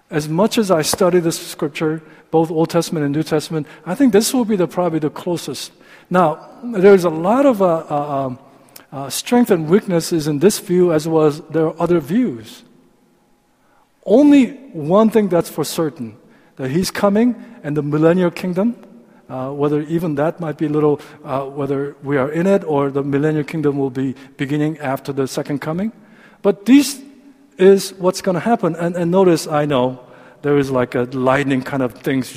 [0.09, 4.13] As much as I study this scripture, both Old Testament and New Testament, I think
[4.13, 5.71] this will be the probably the closest
[6.09, 8.39] now, there's a lot of uh, uh, um,
[8.91, 12.63] uh, strength and weaknesses in this view as well as there are other views.
[14.05, 16.17] Only one thing that's for certain
[16.57, 18.77] that he's coming and the millennial kingdom,
[19.27, 22.91] uh, whether even that might be a little, uh, whether we are in it or
[22.91, 25.91] the millennial kingdom will be beginning after the second coming.
[26.43, 27.01] But this
[27.57, 28.75] is what's going to happen.
[28.75, 30.04] And, and notice, I know
[30.45, 32.29] there is like a lightning kind of things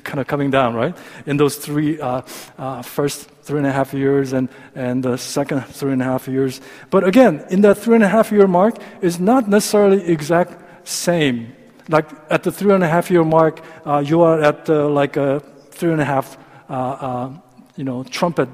[0.04, 0.94] kind of coming down, right?
[1.24, 2.20] In those three uh,
[2.58, 6.28] uh, first three and a half years and, and the second three and a half
[6.28, 6.60] years.
[6.90, 10.52] But again, in that three and a half year mark is not necessarily exact
[10.86, 11.56] same.
[11.88, 15.16] Like at the three and a half year mark, uh, you are at uh, like
[15.16, 16.36] a three and a half,
[16.68, 17.30] uh, uh,
[17.76, 18.50] you know, trumpet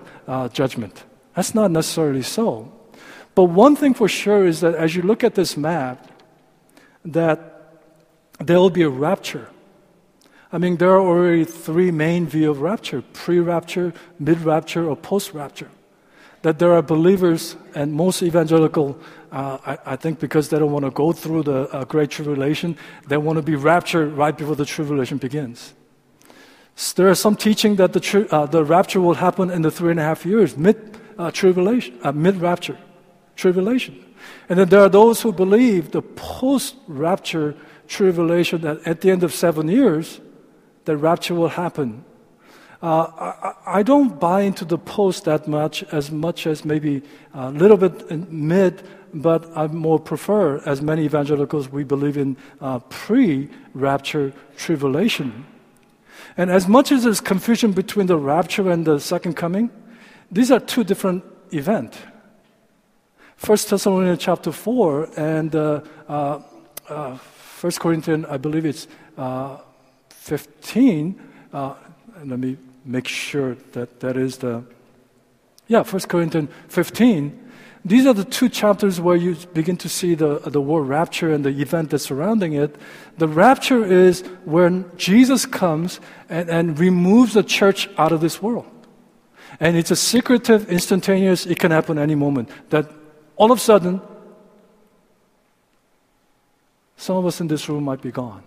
[0.53, 1.03] judgment.
[1.35, 2.71] That's not necessarily so.
[3.35, 6.07] But one thing for sure is that as you look at this map,
[7.05, 7.50] that
[8.41, 9.49] there will be a rapture.
[10.53, 14.97] I mean, there are already three main views of rapture pre rapture, mid rapture, or
[14.97, 15.71] post rapture.
[16.43, 18.99] That there are believers, and most evangelical,
[19.31, 22.79] uh, I, I, think because they don't want to go through the uh, great tribulation,
[23.07, 25.75] they want to be raptured right before the tribulation begins.
[26.97, 29.91] There are some teaching that the, tri- uh, the rapture will happen in the three
[29.91, 32.79] and a half years, mid uh, tribulation, uh, mid rapture,
[33.37, 34.03] tribulation.
[34.49, 37.55] And then there are those who believe the post rapture
[37.91, 40.21] tribulation that at the end of seven years,
[40.85, 42.05] the rapture will happen.
[42.83, 47.03] Uh, I, I, don't buy into the post that much, as much as maybe
[47.35, 52.79] a little bit mid, but I more prefer, as many evangelicals, we believe in uh,
[52.89, 55.45] pre rapture tribulation.
[56.39, 59.69] And as much as there's confusion between the rapture and the second coming,
[60.31, 61.23] these are two different
[61.53, 61.99] events.
[63.37, 65.81] First Thessalonians chapter 4 and uh,
[67.61, 69.59] uh, uh, First Corinthians, I believe it's uh,
[70.11, 71.21] 15.
[71.53, 71.75] Uh,
[72.25, 74.63] let me make sure that that is the,
[75.69, 77.49] yeah, First Corinthians 15.
[77.83, 81.45] These are the two chapters where you begin to see the, the word rapture and
[81.45, 82.77] the event that's surrounding it.
[83.19, 88.67] The rapture is when Jesus comes and, and removes the church out of this world.
[89.61, 92.51] And it's a secretive, instantaneous, it can happen any moment.
[92.71, 92.91] That
[93.37, 94.01] all of a sudden,
[97.01, 98.43] some of us in this room might be gone.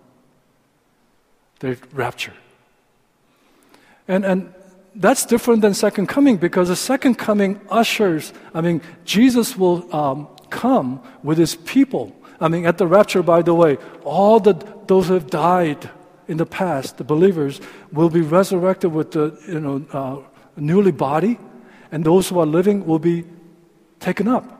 [1.59, 2.35] They're raptured.
[4.07, 4.53] And, and
[4.95, 10.27] that's different than second coming because the second coming ushers, I mean, Jesus will um,
[10.49, 12.15] come with his people.
[12.39, 14.53] I mean, at the rapture, by the way, all the,
[14.87, 15.89] those who have died
[16.27, 17.59] in the past, the believers,
[17.91, 20.17] will be resurrected with the you know, uh,
[20.57, 21.39] newly body,
[21.91, 23.25] and those who are living will be
[23.99, 24.59] taken up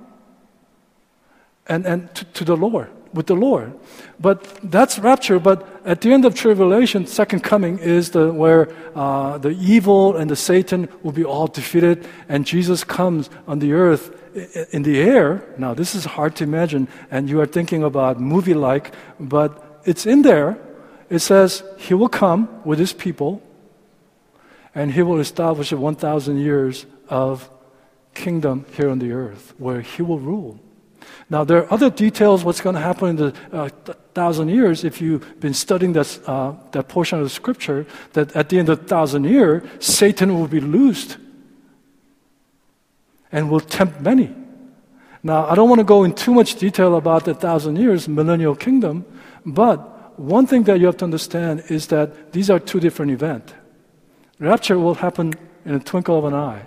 [1.68, 3.74] and, and to, to the Lord, with the Lord.
[4.20, 5.40] But that's rapture.
[5.40, 10.30] But at the end of tribulation, second coming is the where uh, the evil and
[10.30, 14.12] the Satan will be all defeated, and Jesus comes on the earth
[14.72, 15.44] in the air.
[15.58, 20.06] Now, this is hard to imagine, and you are thinking about movie like, but it's
[20.06, 20.58] in there.
[21.10, 23.42] It says he will come with his people,
[24.74, 27.50] and he will establish 1,000 years of
[28.14, 30.60] kingdom here on the earth, where he will rule.
[31.30, 33.70] Now, there are other details what's going to happen in the uh,
[34.14, 38.50] thousand years if you've been studying this, uh, that portion of the scripture, that at
[38.50, 41.18] the end of the thousand year, Satan will be loosed
[43.32, 44.34] and will tempt many.
[45.24, 48.56] Now, I don't want to go in too much detail about the thousand years, millennial
[48.56, 49.06] kingdom,
[49.46, 53.54] but one thing that you have to understand is that these are two different events.
[54.40, 55.34] Rapture will happen
[55.66, 56.66] in a twinkle of an eye.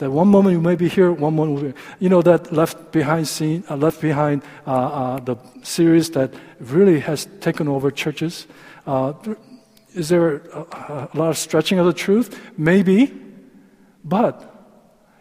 [0.00, 3.28] That one moment you may be here, one moment be, you know that left behind
[3.28, 8.46] scene, uh, left behind uh, uh, the series that really has taken over churches.
[8.86, 9.12] Uh,
[9.92, 10.60] is there a,
[11.04, 12.40] a, lot of stretching of the truth?
[12.56, 13.12] Maybe,
[14.02, 14.40] but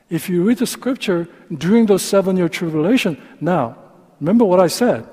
[0.09, 3.75] if you read the scripture during those seven-year tribulation, now
[4.21, 5.05] remember what I said.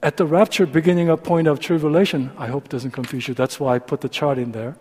[0.00, 3.34] At the rapture, beginning of point of tribulation, I hope doesn't confuse you.
[3.34, 4.76] That's why I put the chart in there.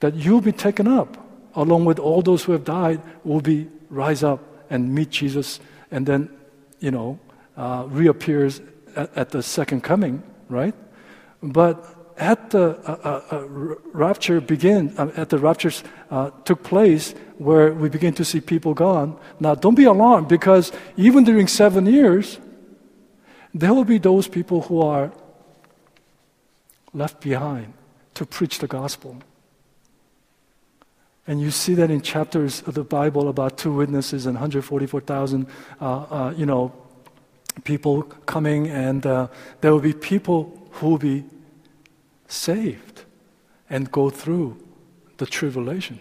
[0.00, 4.22] That you'll be taken up along with all those who have died, will be rise
[4.22, 5.60] up and meet Jesus,
[5.90, 6.30] and then,
[6.78, 7.18] you know,
[7.56, 8.60] uh, reappears
[8.96, 10.74] at, at, the second coming, right?
[11.42, 11.84] But
[12.16, 13.46] at the uh, uh, uh
[13.92, 15.72] rapture begin, uh, at the rapture
[16.10, 19.18] uh, took place, where we begin to see people gone.
[19.40, 22.38] Now, don't be alarmed because even during seven years,
[23.54, 25.10] there will be those people who are
[26.92, 27.72] left behind
[28.14, 29.16] to preach the gospel.
[31.26, 35.46] And you see that in chapters of the Bible about two witnesses and 144,000,
[35.80, 36.72] uh, uh, you know,
[37.64, 39.28] people coming, and uh,
[39.60, 41.24] there will be people who will be
[42.26, 43.04] saved
[43.68, 44.56] and go through
[45.18, 46.00] the tribulation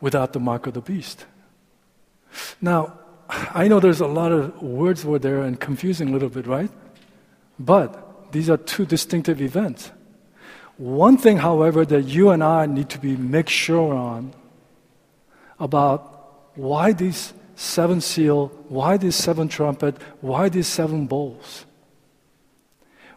[0.00, 1.26] without the mark of the beast.
[2.60, 6.46] Now, I know there's a lot of words were there and confusing a little bit,
[6.46, 6.70] right?
[7.58, 9.90] But these are two distinctive events.
[10.80, 14.32] One thing, however, that you and I need to be make sure on
[15.58, 21.66] about why these seven seal, why these seven trumpet, why these seven bowls.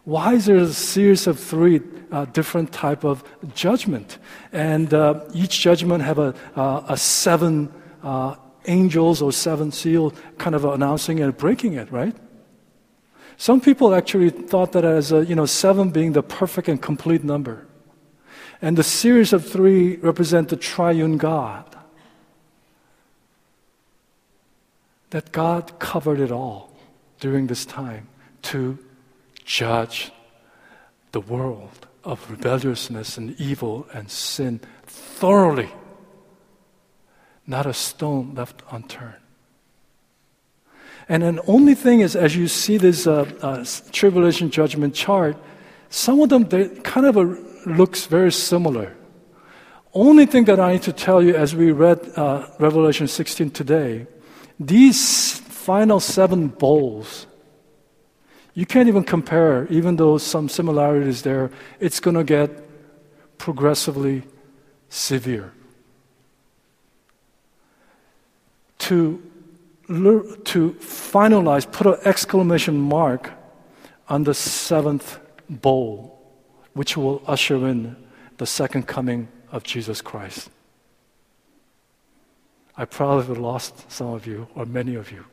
[0.04, 1.80] Why is there a series of three
[2.12, 3.24] uh, different type of
[3.54, 4.18] judgment,
[4.52, 7.72] and uh, each judgment have a, uh, a seven
[8.02, 12.14] uh, angels or seven seal kind of announcing and breaking it, right?
[13.36, 17.24] Some people actually thought that as a, you know, seven being the perfect and complete
[17.24, 17.66] number.
[18.62, 21.64] And the series of three represent the triune God.
[25.10, 26.72] That God covered it all
[27.20, 28.08] during this time
[28.42, 28.78] to
[29.44, 30.12] judge
[31.12, 35.70] the world of rebelliousness and evil and sin thoroughly.
[37.46, 39.23] Not a stone left unturned.
[41.08, 45.36] And the only thing is, as you see this uh, uh, tribulation judgment chart,
[45.90, 47.22] some of them, they kind of a,
[47.66, 48.96] looks very similar.
[49.92, 54.06] Only thing that I need to tell you as we read uh, Revelation 16 today,
[54.58, 57.26] these final seven bowls,
[58.54, 61.50] you can't even compare, even though some similarities there,
[61.80, 62.50] it's going to get
[63.38, 64.22] progressively
[64.88, 65.52] severe.
[68.78, 69.22] To,
[69.86, 73.32] to finalize, put an exclamation mark
[74.08, 75.18] on the seventh
[75.48, 76.18] bowl,
[76.72, 77.96] which will usher in
[78.38, 80.50] the second coming of Jesus Christ.
[82.76, 85.24] I probably lost some of you, or many of you.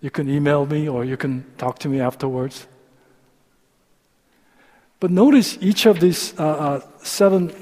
[0.00, 2.66] You can email me or you can talk to me afterwards.
[4.98, 7.52] But notice each of these uh, uh, seven,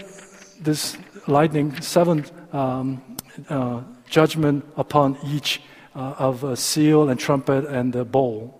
[0.58, 0.96] this
[1.26, 3.02] lightning, seven um,
[3.48, 5.62] uh, judgment upon each
[5.94, 8.56] uh, of a seal and trumpet and the bowl.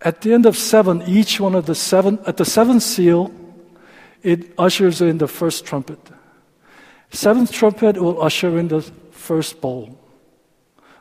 [0.00, 3.32] At the end of seven, each one of the seven, at the seventh seal,
[4.22, 5.98] it ushers in the first trumpet.
[7.10, 9.98] Seventh trumpet will usher in the first bowl.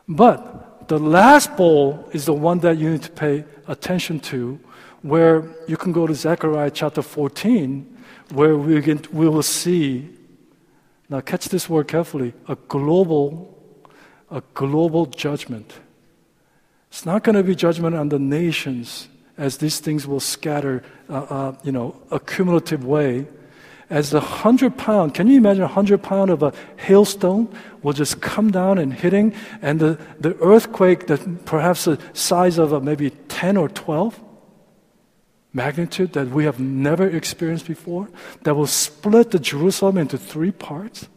[0.07, 4.59] But the last bowl is the one that you need to pay attention to,
[5.01, 7.97] where you can go to Zechariah chapter 14,
[8.31, 10.09] where we, we will see,
[11.09, 13.53] now catch this word carefully, a global,
[14.31, 15.73] a global judgment.
[16.89, 21.13] It's not going to be judgment on the nations as these things will scatter, uh,
[21.13, 23.27] uh, you know, a cumulative way.
[23.89, 27.53] As the hundred pound, can you imagine a hundred pound of a hailstone
[27.83, 32.71] will just come down and hitting, and the, the earthquake that perhaps the size of
[32.71, 34.19] a maybe 10 or 12
[35.55, 38.09] magnitude that we have never experienced before,
[38.43, 41.07] that will split the Jerusalem into three parts.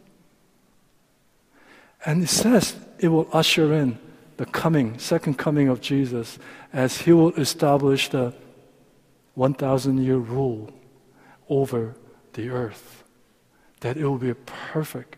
[2.05, 3.99] And it says it will usher in
[4.37, 6.39] the coming, second coming of Jesus,
[6.71, 8.33] as he will establish the
[9.35, 10.71] 1,000 year rule
[11.49, 11.95] over
[12.33, 13.03] the earth,
[13.81, 15.17] that it will be perfect.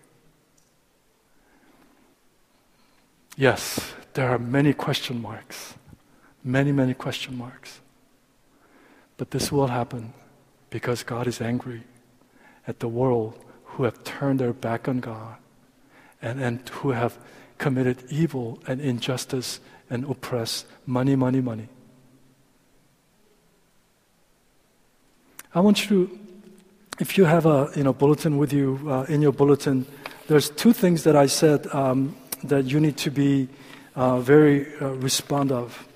[3.37, 5.75] Yes, there are many question marks,
[6.43, 7.80] many, many question marks.
[9.21, 10.13] But this will happen
[10.71, 11.83] because God is angry
[12.65, 15.35] at the world who have turned their back on God
[16.23, 17.19] and, and who have
[17.59, 19.59] committed evil and injustice
[19.91, 21.69] and oppressed money, money, money.
[25.53, 26.19] I want you to,
[26.99, 29.85] if you have a you know, bulletin with you uh, in your bulletin,
[30.29, 33.49] there's two things that I said um, that you need to be
[33.95, 35.87] uh, very uh, respond of.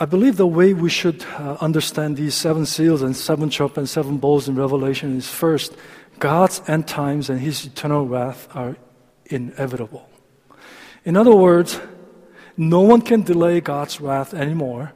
[0.00, 3.88] I believe the way we should uh, understand these seven seals and seven trumpets and
[3.88, 5.74] seven bowls in Revelation is first,
[6.20, 8.76] God's end times and His eternal wrath are
[9.26, 10.08] inevitable.
[11.04, 11.80] In other words,
[12.56, 14.92] no one can delay God's wrath anymore,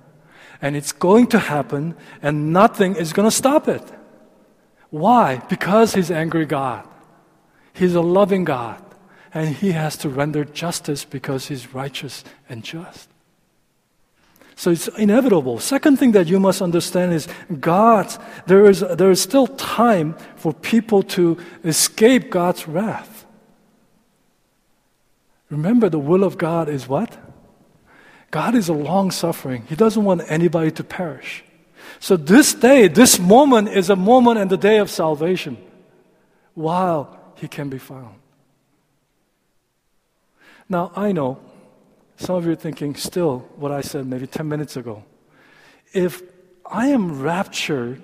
[0.61, 3.83] and it's going to happen, and nothing is going to stop it.
[4.91, 5.39] Why?
[5.49, 6.87] Because He's angry God.
[7.73, 8.85] He's a loving God,
[9.35, 13.12] and He has to render justice because He's righteous and just.
[14.57, 15.59] So it's inevitable.
[15.59, 17.27] Second thing that you must understand is
[17.61, 18.15] God,
[18.47, 23.27] there is, there is still time for people to escape God's wrath.
[25.51, 27.17] Remember, the will of God is what?
[28.31, 29.65] God is a long suffering.
[29.69, 31.45] He doesn't want anybody to perish.
[32.01, 35.59] So this day, this moment is a moment and the day of salvation
[36.55, 38.15] while he can be found.
[40.69, 41.39] Now, I know
[42.23, 45.03] some of you are thinking still what I said maybe 10 minutes ago.
[45.93, 46.23] If
[46.65, 48.01] I am raptured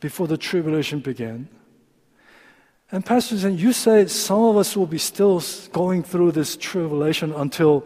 [0.00, 1.50] before the tribulation began,
[2.90, 7.32] and Pastor Zen, you say some of us will be still going through this tribulation
[7.34, 7.84] until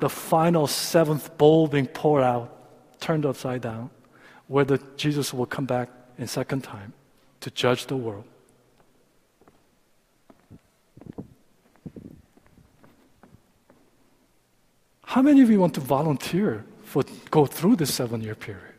[0.00, 3.90] the final seventh bowl being poured out, turned upside down,
[4.48, 5.88] where the, Jesus will come back
[6.18, 6.94] in second time
[7.40, 8.24] to judge the world.
[15.10, 17.02] How many of you want to volunteer for
[17.32, 18.74] go through this seven year period?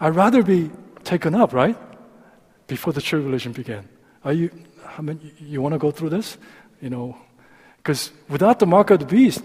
[0.00, 0.72] I'd rather be
[1.04, 1.78] taken up, right?
[2.66, 3.88] Before the tribulation began.
[4.24, 4.50] Are you,
[4.98, 6.36] I mean, you want to go through this?
[6.82, 7.16] You know,
[7.76, 9.40] because without the mark of the beast,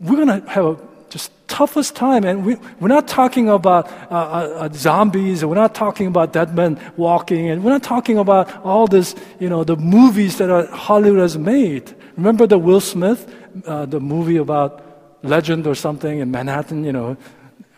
[0.00, 0.76] we're to have a
[1.08, 2.24] just toughest time.
[2.24, 6.54] And we, we're not talking about uh, uh, uh, zombies, we're not talking about dead
[6.54, 11.20] men walking, and we're not talking about all this, you know, the movies that Hollywood
[11.20, 11.96] has made.
[12.18, 13.34] Remember the Will Smith,
[13.64, 14.89] uh, the movie about
[15.22, 17.16] legend or something in Manhattan, you know,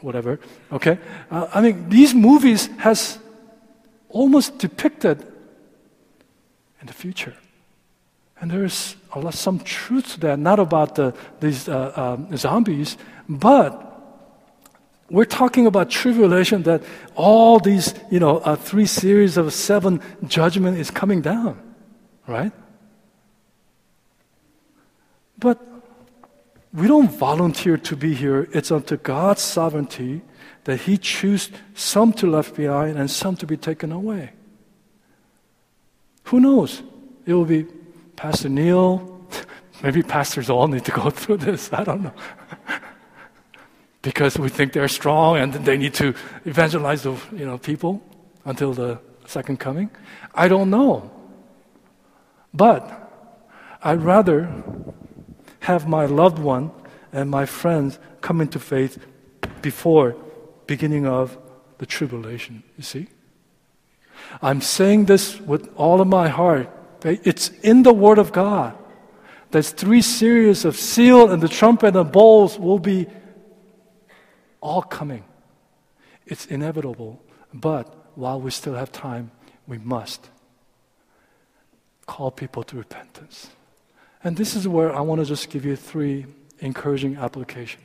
[0.01, 0.39] whatever.
[0.71, 0.99] Okay?
[1.31, 3.19] Uh, I mean, these movies has
[4.09, 5.21] almost depicted
[6.81, 7.35] in the future.
[8.41, 12.97] And there's a lot, some truth to that, not about the, these uh, um, zombies,
[13.29, 13.93] but
[15.13, 16.83] We're talking about tribulation that
[17.15, 21.61] all these, you know, uh, three series of seven judgment is coming down,
[22.27, 22.51] right?
[25.39, 25.61] But
[26.73, 28.49] we don't volunteer to be here.
[28.53, 30.23] It's unto God's sovereignty
[30.65, 34.31] that He chooses some to left behind and some to be taken away.
[36.25, 36.83] Who knows?
[37.27, 37.67] It will be
[38.17, 39.27] Pastor Neil.
[39.83, 41.73] Maybe pastors all need to go through this.
[41.73, 42.15] I don't know.
[44.03, 46.15] because we think they're strong and they need to
[46.45, 48.03] evangelize the you know, people
[48.45, 49.91] until the second coming.
[50.35, 51.11] I don't know.
[52.55, 52.83] But
[53.83, 54.53] I'd rather
[55.63, 56.71] have my loved one
[57.13, 58.99] and my friends come into faith
[59.63, 60.17] before
[60.67, 61.39] beginning of
[61.79, 62.63] the tribulation.
[62.77, 63.09] You see?
[64.41, 66.69] I'm saying this with all of my heart.
[67.05, 68.77] It's in the Word of God.
[69.51, 73.07] There's three series of seal and the trumpet and the bowls will be
[74.61, 75.25] all coming.
[76.27, 77.23] It's inevitable.
[77.53, 79.31] But while we still have time,
[79.67, 80.31] we must
[82.07, 83.51] call people to repentance.
[84.25, 86.27] And this is where I want to just give you three
[86.61, 87.83] encouraging applications.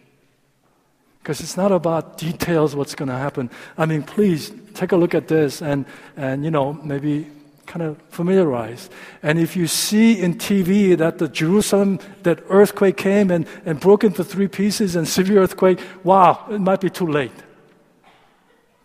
[1.20, 3.50] Because it's not about details what's going to happen.
[3.78, 5.86] I mean, please take a look at this and,
[6.16, 7.28] and you know, maybe
[7.66, 8.90] kind of familiarize.
[9.22, 14.06] And if you see in TV that the Jerusalem, that earthquake came and, and broke
[14.06, 17.36] into three pieces and severe earthquake, wow, it might be too late.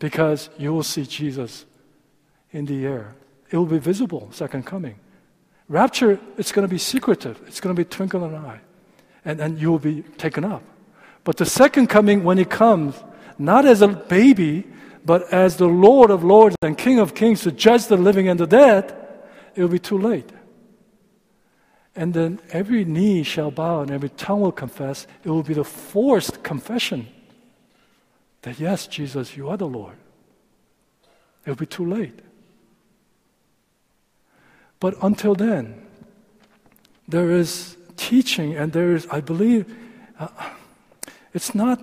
[0.00, 1.64] Because you will see Jesus
[2.50, 3.14] in the air.
[3.50, 4.96] It will be visible, second coming.
[5.72, 7.40] Rapture, it's going to be secretive.
[7.46, 8.60] It's going to be twinkle in an eye.
[9.24, 10.62] And, and you will be taken up.
[11.24, 12.94] But the second coming, when He comes,
[13.38, 14.66] not as a baby,
[15.02, 18.38] but as the Lord of lords and King of kings to judge the living and
[18.38, 18.94] the dead,
[19.54, 20.28] it will be too late.
[21.96, 25.06] And then every knee shall bow and every tongue will confess.
[25.24, 27.08] It will be the forced confession
[28.42, 29.96] that, yes, Jesus, you are the Lord.
[31.46, 32.20] It will be too late.
[34.82, 35.80] But until then,
[37.06, 39.72] there is teaching, and there is, I believe,
[40.18, 40.26] uh,
[41.32, 41.78] it's not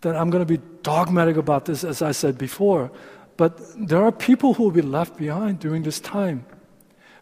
[0.00, 2.90] that I'm going to be dogmatic about this, as I said before,
[3.36, 6.46] but there are people who will be left behind during this time.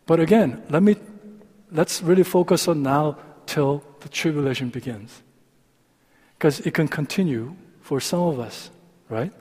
[0.07, 0.95] But again, let me
[1.73, 5.21] let's really focus on now till the tribulation begins.
[6.39, 8.71] Because it can continue for some of us,
[9.09, 9.33] right?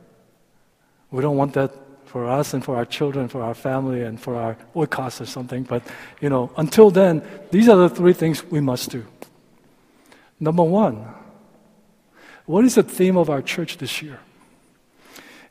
[1.11, 1.82] We don't want that
[2.13, 5.63] for us and for our children, for our family, and for our oikos or something.
[5.63, 5.81] But,
[6.21, 9.03] you know, until then, these are the three things we must do.
[10.39, 11.07] Number one,
[12.45, 14.19] what is the theme of our church this year?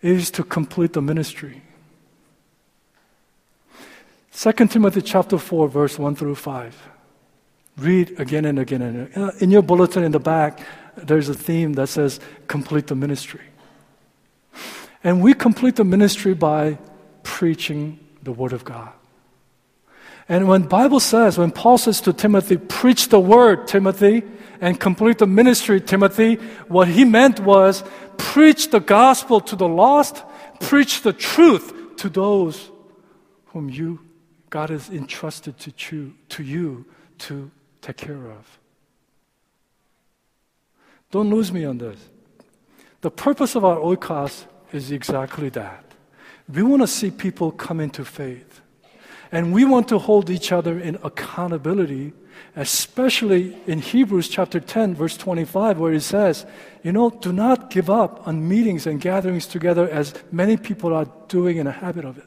[0.03, 1.63] It is to complete the ministry.
[4.33, 6.89] 2 Timothy chapter 4, verse 1 through 5.
[7.79, 9.33] Read again and again and again.
[9.41, 10.61] In your bulletin in the back,
[10.95, 13.41] there's a theme that says complete the ministry.
[15.05, 16.79] And we complete the ministry by
[17.23, 18.93] preaching the Word of God.
[20.29, 24.23] And when Bible says, when Paul says to Timothy, preach the Word, Timothy,
[24.61, 26.37] and complete the ministry, Timothy,
[26.69, 27.83] what he meant was
[28.17, 30.23] preach the gospel to the lost,
[30.61, 32.71] preach the truth to those
[33.47, 34.01] whom you,
[34.51, 36.87] God has entrusted to, to you
[37.19, 37.51] to
[37.81, 38.59] take care of.
[41.11, 41.99] Don't lose me on this.
[43.01, 44.45] The purpose of our oikos
[44.75, 45.85] is exactly that.
[46.53, 48.61] We want to see people come into faith.
[49.31, 52.13] And we want to hold each other in accountability,
[52.55, 56.45] especially in Hebrews chapter 10, verse 25, where it says,
[56.83, 61.07] You know, do not give up on meetings and gatherings together as many people are
[61.29, 62.27] doing in a habit of it.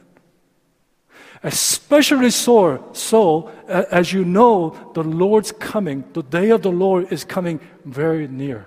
[1.44, 7.22] Especially so, so as you know the Lord's coming, the day of the Lord is
[7.22, 8.66] coming very near.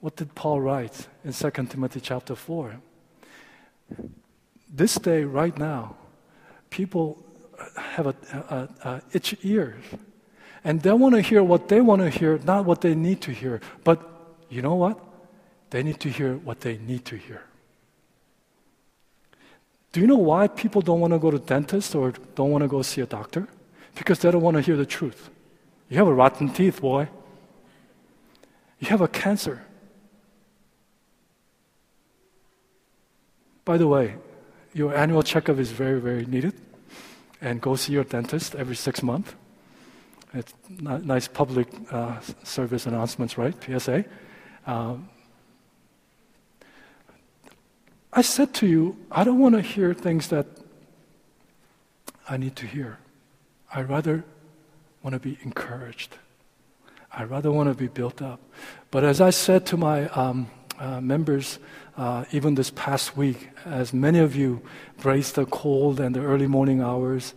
[0.00, 2.76] What did Paul write in 2 Timothy chapter 4?
[4.72, 5.96] This day, right now,
[6.70, 7.24] people
[7.76, 9.84] have a, a, a itch ears.
[10.64, 13.32] And they want to hear what they want to hear, not what they need to
[13.32, 13.60] hear.
[13.84, 14.00] But
[14.48, 14.98] you know what?
[15.70, 17.42] They need to hear what they need to hear.
[19.92, 22.68] Do you know why people don't want to go to dentist or don't want to
[22.68, 23.48] go see a doctor?
[23.94, 25.28] Because they don't want to hear the truth.
[25.90, 27.08] You have a rotten teeth, boy.
[28.78, 29.62] You have a cancer.
[33.64, 34.16] By the way,
[34.74, 36.54] your annual checkup is very, very needed.
[37.40, 39.34] And go see your dentist every six months.
[40.32, 43.54] It's nice public uh, service announcements, right?
[43.62, 44.04] PSA.
[44.66, 45.08] Um,
[48.12, 50.46] I said to you, I don't want to hear things that
[52.28, 52.98] I need to hear.
[53.74, 54.24] I rather
[55.02, 56.16] want to be encouraged.
[57.12, 58.40] I rather want to be built up.
[58.90, 61.58] But as I said to my um, uh, members,
[61.96, 64.62] uh, even this past week, as many of you
[64.98, 67.34] braced the cold and the early morning hours,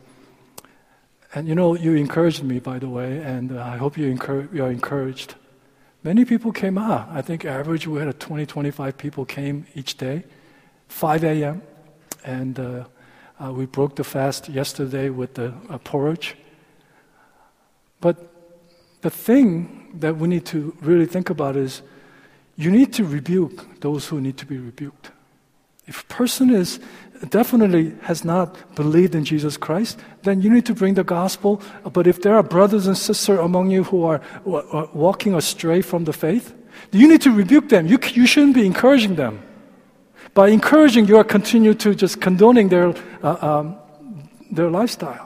[1.34, 4.06] and you know, you encouraged me, by the way, and uh, I hope you,
[4.54, 5.36] you are encouraged.
[6.02, 7.10] Many people came out.
[7.12, 10.24] I think average we had a 20, 25 people came each day,
[10.88, 11.62] 5 a.m.
[12.24, 12.86] And uh,
[13.44, 16.38] uh, we broke the fast yesterday with the uh, porridge.
[18.00, 18.32] But
[19.02, 21.82] the thing that we need to really think about is
[22.56, 25.12] you need to rebuke those who need to be rebuked.
[25.88, 26.80] If a person is
[27.30, 31.62] definitely has not believed in Jesus Christ, then you need to bring the gospel.
[31.84, 34.22] But if there are brothers and sisters among you who are,
[34.94, 36.54] walking astray from the faith,
[36.92, 37.88] you need to rebuke them.
[37.88, 39.42] You, you shouldn't be encouraging them.
[40.34, 42.94] By encouraging, you are continue to just condoning their,
[43.24, 43.78] uh, um,
[44.52, 45.25] their lifestyle.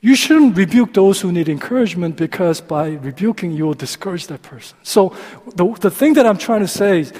[0.00, 4.76] You shouldn't rebuke those who need encouragement because by rebuking, you will discourage that person.
[4.82, 5.14] So,
[5.54, 7.12] the, the thing that I'm trying to say is,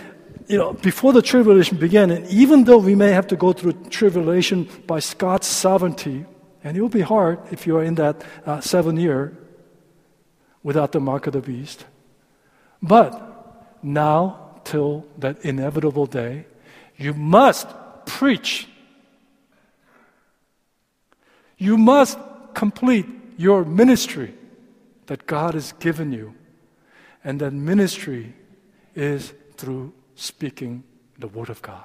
[0.48, 3.74] you know, before the tribulation began, and even though we may have to go through
[3.90, 6.24] tribulation by God's sovereignty,
[6.64, 9.36] and it will be hard if you are in that uh, seven year
[10.62, 11.84] without the mark of the beast.
[12.82, 16.46] But now, till that inevitable day,
[16.96, 17.68] you must
[18.06, 18.66] preach.
[21.58, 22.18] You must
[22.54, 24.34] complete your ministry
[25.06, 26.34] that God has given you.
[27.24, 28.34] And that ministry
[28.94, 30.84] is through speaking
[31.18, 31.84] the Word of God,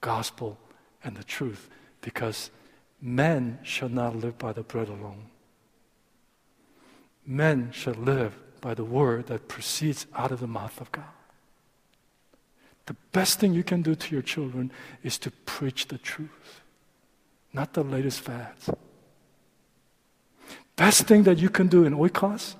[0.00, 0.58] gospel,
[1.04, 1.68] and the truth,
[2.00, 2.50] because
[3.00, 5.26] men shall not live by the bread alone.
[7.26, 11.04] Men shall live by the word that proceeds out of the mouth of God.
[12.86, 14.72] The best thing you can do to your children
[15.02, 16.60] is to preach the truth,
[17.52, 18.68] not the latest fads
[20.80, 22.54] best thing that you can do in Oikos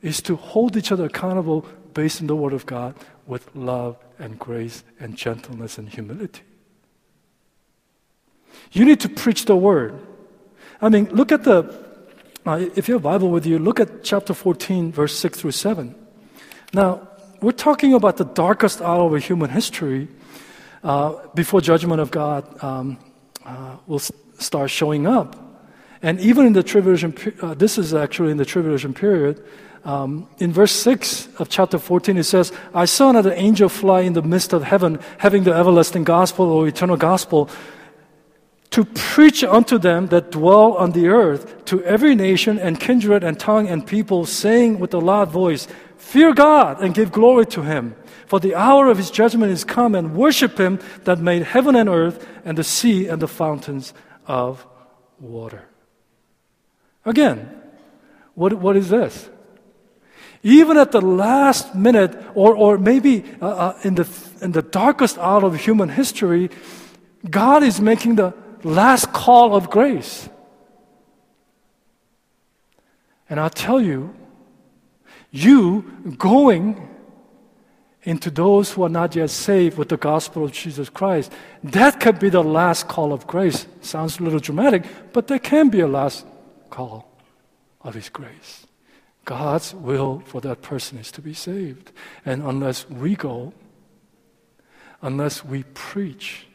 [0.00, 2.94] is to hold each other accountable based on the Word of God
[3.26, 6.40] with love and grace and gentleness and humility.
[8.72, 10.00] You need to preach the Word.
[10.80, 11.58] I mean, look at the,
[12.46, 15.94] uh, if you have Bible with you, look at chapter 14, verse 6 through 7.
[16.72, 17.06] Now,
[17.42, 20.08] we're talking about the darkest hour of human history
[20.82, 22.96] uh, before judgment of God um,
[23.44, 24.00] uh, will
[24.38, 25.47] start showing up.
[26.02, 29.42] And even in the tribulation, uh, this is actually in the tribulation period.
[29.84, 34.12] Um, in verse 6 of chapter 14, it says, I saw another angel fly in
[34.12, 37.48] the midst of heaven, having the everlasting gospel or eternal gospel,
[38.70, 43.40] to preach unto them that dwell on the earth, to every nation and kindred and
[43.40, 47.96] tongue and people, saying with a loud voice, Fear God and give glory to him.
[48.26, 51.88] For the hour of his judgment is come, and worship him that made heaven and
[51.88, 53.94] earth, and the sea and the fountains
[54.26, 54.66] of
[55.18, 55.64] water.
[57.08, 57.50] Again,
[58.34, 59.30] what, what is this?
[60.42, 64.06] Even at the last minute, or, or maybe uh, uh, in, the,
[64.42, 66.50] in the darkest hour of human history,
[67.28, 70.28] God is making the last call of grace.
[73.30, 74.14] And I'll tell you,
[75.30, 76.88] you going
[78.02, 81.32] into those who are not yet saved with the gospel of Jesus Christ,
[81.64, 83.66] that could be the last call of grace.
[83.80, 84.84] Sounds a little dramatic,
[85.14, 86.26] but there can be a last
[86.70, 87.10] call
[87.82, 88.66] of His grace.
[89.24, 91.92] God's will for that person is to be saved.
[92.24, 93.52] And unless we go,
[95.02, 96.46] unless we preach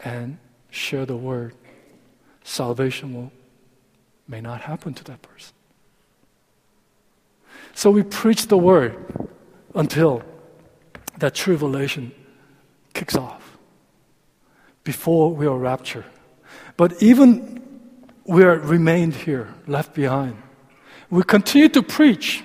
[0.00, 0.38] and
[0.70, 1.54] share the word,
[2.44, 3.32] salvation will,
[4.28, 5.54] may not happen to that person.
[7.74, 9.28] So we preach the word
[9.74, 10.22] until
[11.18, 12.12] that tribulation
[12.92, 13.56] kicks off
[14.84, 16.04] before we are raptured.
[16.76, 17.65] But even
[18.26, 20.36] we are remained here, left behind.
[21.10, 22.42] We continue to preach.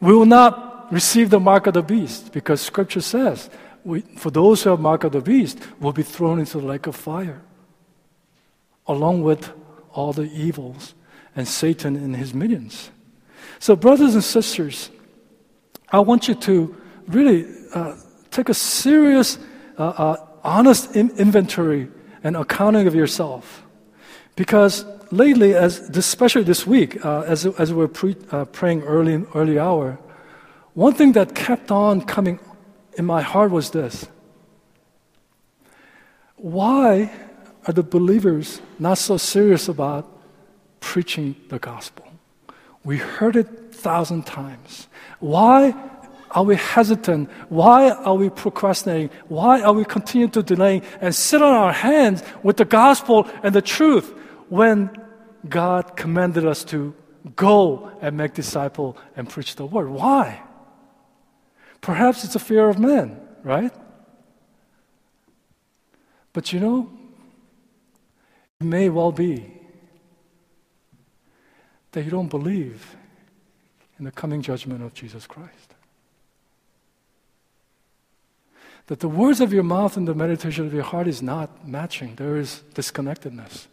[0.00, 3.48] We will not receive the mark of the beast because Scripture says,
[3.84, 6.86] we, for those who have mark of the beast, will be thrown into the lake
[6.86, 7.40] of fire,
[8.86, 9.50] along with
[9.92, 10.94] all the evils
[11.36, 12.90] and Satan and his minions.
[13.58, 14.90] So, brothers and sisters,
[15.90, 16.76] I want you to
[17.06, 17.96] really uh,
[18.30, 19.38] take a serious,
[19.78, 21.88] uh, uh, honest in- inventory
[22.22, 23.64] and accounting of yourself.
[24.40, 29.12] Because lately, as especially this week, uh, as, as we were pre, uh, praying early,
[29.12, 29.98] in early hour,
[30.72, 32.40] one thing that kept on coming
[32.94, 34.08] in my heart was this.
[36.36, 37.12] Why
[37.66, 40.08] are the believers not so serious about
[40.80, 42.06] preaching the gospel?
[42.82, 44.88] We heard it a thousand times.
[45.18, 45.74] Why
[46.30, 47.28] are we hesitant?
[47.50, 49.10] Why are we procrastinating?
[49.28, 53.54] Why are we continuing to delay and sit on our hands with the gospel and
[53.54, 54.14] the truth
[54.50, 54.90] when
[55.48, 56.94] God commanded us to
[57.36, 59.88] go and make disciple and preach the word.
[59.88, 60.42] Why?
[61.80, 63.72] Perhaps it's a fear of man, right?
[66.32, 66.90] But you know,
[68.60, 69.52] it may well be
[71.92, 72.96] that you don't believe
[73.98, 75.74] in the coming judgment of Jesus Christ.
[78.86, 82.16] That the words of your mouth and the meditation of your heart is not matching.
[82.16, 83.68] There is disconnectedness.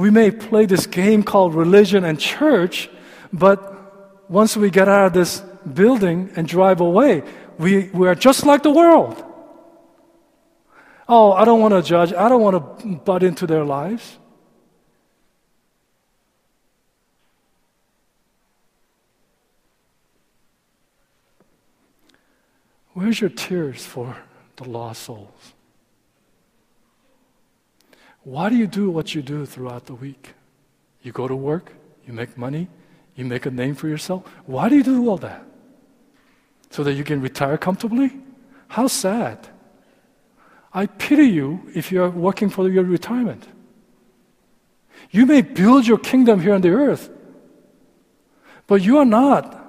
[0.00, 2.88] We may play this game called religion and church,
[3.34, 5.40] but once we get out of this
[5.74, 7.22] building and drive away,
[7.58, 9.22] we, we are just like the world.
[11.06, 12.14] Oh, I don't want to judge.
[12.14, 14.16] I don't want to butt into their lives.
[22.94, 24.16] Where's your tears for
[24.56, 25.52] the lost souls?
[28.24, 30.34] Why do you do what you do throughout the week?
[31.02, 31.72] You go to work,
[32.06, 32.68] you make money,
[33.14, 34.24] you make a name for yourself.
[34.46, 35.44] Why do you do all that?
[36.70, 38.18] So that you can retire comfortably?
[38.68, 39.48] How sad.
[40.72, 43.48] I pity you if you're working for your retirement.
[45.10, 47.10] You may build your kingdom here on the earth,
[48.66, 49.59] but you are not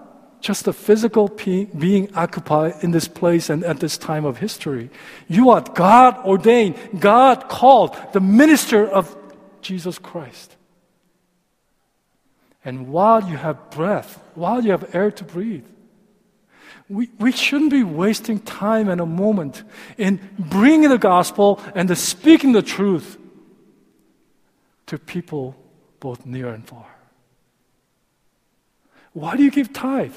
[0.42, 4.90] just a physical being occupied in this place and at this time of history.
[5.28, 9.16] You are God ordained, God called, the minister of
[9.62, 10.56] Jesus Christ.
[12.66, 15.66] And while you have breath, while you have air to breathe,
[16.90, 19.64] we, we shouldn't be wasting time and a moment
[19.98, 23.18] in bringing the gospel and the speaking the truth
[24.88, 25.56] to people
[26.00, 26.88] both near and far.
[29.14, 30.16] Why do you give tithe?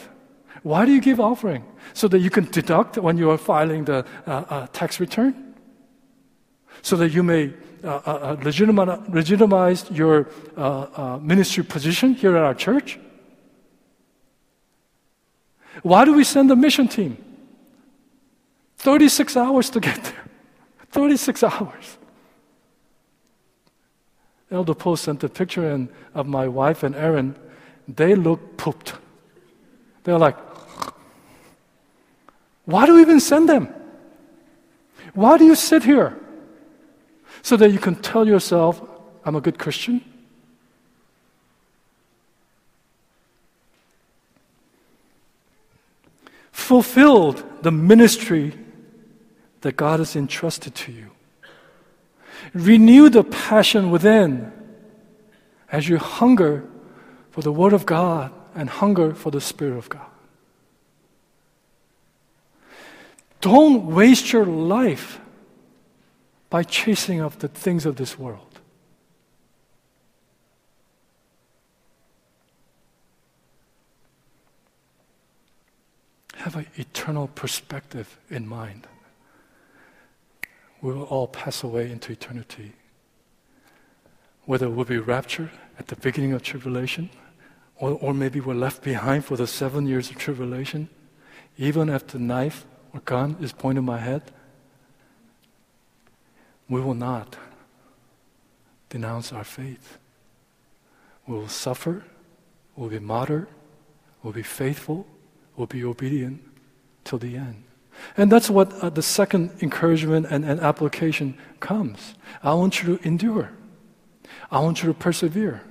[0.65, 1.63] Why do you give offering?
[1.93, 5.55] So that you can deduct when you are filing the uh, uh, tax return?
[6.81, 7.53] So that you may
[7.85, 12.99] uh, uh, uh legitimize, legitimize your uh, ministry position here at our church?
[15.83, 17.19] Why do we send a mission team?
[18.79, 20.25] 36 hours to get there.
[20.93, 21.99] 36 hours.
[24.51, 27.37] Elder Post sent a picture in, of my wife and Aaron.
[27.87, 28.95] They look pooped.
[30.05, 30.37] They're like,
[32.65, 33.69] why do we even send them?
[35.13, 36.19] Why do you sit here?
[37.43, 38.81] So that you can tell yourself,
[39.25, 40.03] I'm a good Christian?
[46.65, 48.55] fulfilled the ministry
[49.61, 51.11] that God has entrusted to you.
[52.55, 54.51] Renew the passion within
[55.71, 56.65] as you hunger
[57.33, 60.14] for the Word of God and hunger for the Spirit of God.
[63.45, 65.21] Don't waste your life
[66.49, 68.61] by chasing after the things of this world.
[76.37, 78.87] have an eternal perspective in mind.
[80.81, 82.73] We will all pass away into eternity.
[84.45, 87.11] Whether we'll be raptured at the beginning of tribulation,
[87.77, 90.89] or, or maybe we're left behind for the seven years of tribulation,
[91.59, 94.23] even after the knife or gun is pointed my head,
[96.69, 97.37] we will not
[98.89, 99.99] denounce our faith.
[101.27, 102.05] We will suffer,
[102.77, 103.49] we'll be martyred,
[104.23, 105.07] we'll be faithful,
[105.57, 106.41] we will be obedient
[107.03, 107.65] till the end.
[108.17, 112.15] And that's what uh, the second encouragement and, and application comes.
[112.43, 113.51] I want you to endure.
[114.51, 115.63] I want you to persevere.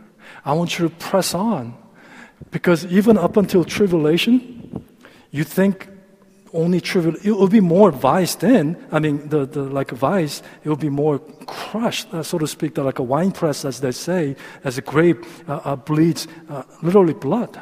[0.45, 1.77] I want you to press on.
[2.51, 4.85] Because even up until tribulation,
[5.31, 5.89] you think
[6.53, 8.77] only trivial, it will be more vice in.
[8.91, 12.77] I mean, the, the like vice, it will be more crushed, uh, so to speak,
[12.77, 17.13] like a wine press, as they say, as a grape uh, uh bleeds uh, literally
[17.13, 17.61] blood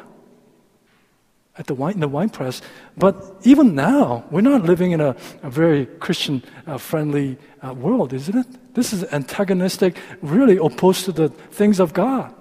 [1.56, 2.62] at the wine, in the wine press.
[2.96, 8.12] But even now, we're not living in a, a very Christian uh, friendly uh, world,
[8.12, 8.74] isn't it?
[8.74, 12.34] This is antagonistic, really opposed to the things of God.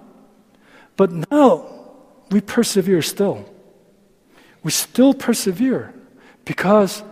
[0.96, 1.68] But now,
[2.30, 3.46] we persevere still.
[4.64, 5.94] We still persevere
[6.46, 7.04] because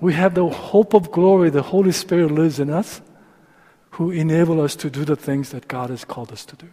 [0.00, 1.50] we have the hope of glory.
[1.50, 3.00] The Holy Spirit lives in us
[3.92, 6.68] who enable us to do the things that God has called us to do.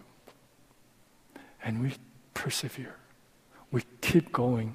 [1.64, 1.94] And we
[2.34, 2.96] persevere
[3.76, 4.74] we keep going,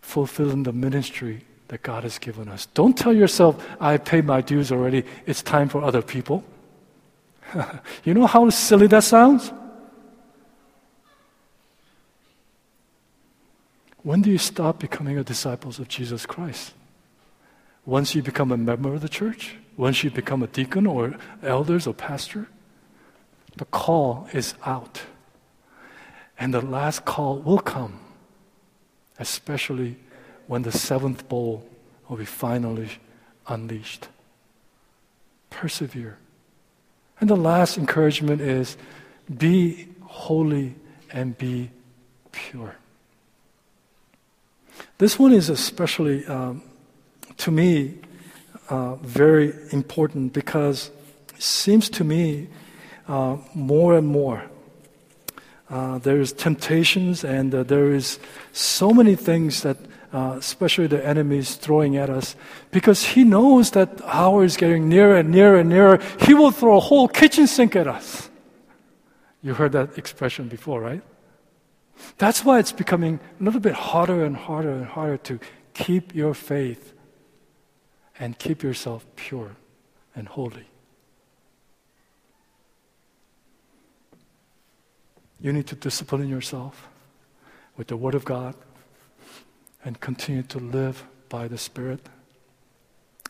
[0.00, 2.64] fulfilling the ministry that God has given us.
[2.72, 6.42] Don't tell yourself, I paid my dues already, it's time for other people.
[8.04, 9.52] you know how silly that sounds?
[14.02, 16.72] When do you stop becoming a disciple of Jesus Christ?
[17.84, 19.56] Once you become a member of the church?
[19.76, 22.48] Once you become a deacon or elders or pastor?
[23.56, 25.02] The call is out.
[26.38, 28.00] And the last call will come,
[29.18, 29.96] especially
[30.46, 31.68] when the seventh bowl
[32.08, 32.90] will be finally
[33.46, 34.08] unleashed.
[35.50, 36.16] Persevere.
[37.20, 38.78] And the last encouragement is
[39.36, 40.74] be holy
[41.12, 41.70] and be
[42.32, 42.76] pure.
[44.98, 46.62] This one is especially, um,
[47.38, 47.98] to me,
[48.68, 50.90] uh, very important because
[51.34, 52.48] it seems to me
[53.08, 54.44] uh, more and more
[55.70, 58.18] uh, there's temptations and uh, there is
[58.52, 59.76] so many things that
[60.12, 62.34] uh, especially the enemy is throwing at us
[62.72, 66.00] because he knows that hour is getting nearer and nearer and nearer.
[66.22, 68.28] He will throw a whole kitchen sink at us.
[69.42, 71.02] You heard that expression before right
[72.18, 75.40] that's why it's becoming a little bit harder and harder and harder to
[75.74, 76.94] keep your faith
[78.18, 79.56] and keep yourself pure
[80.14, 80.66] and holy.
[85.40, 86.88] You need to discipline yourself
[87.76, 88.54] with the Word of God
[89.82, 92.08] and continue to live by the Spirit.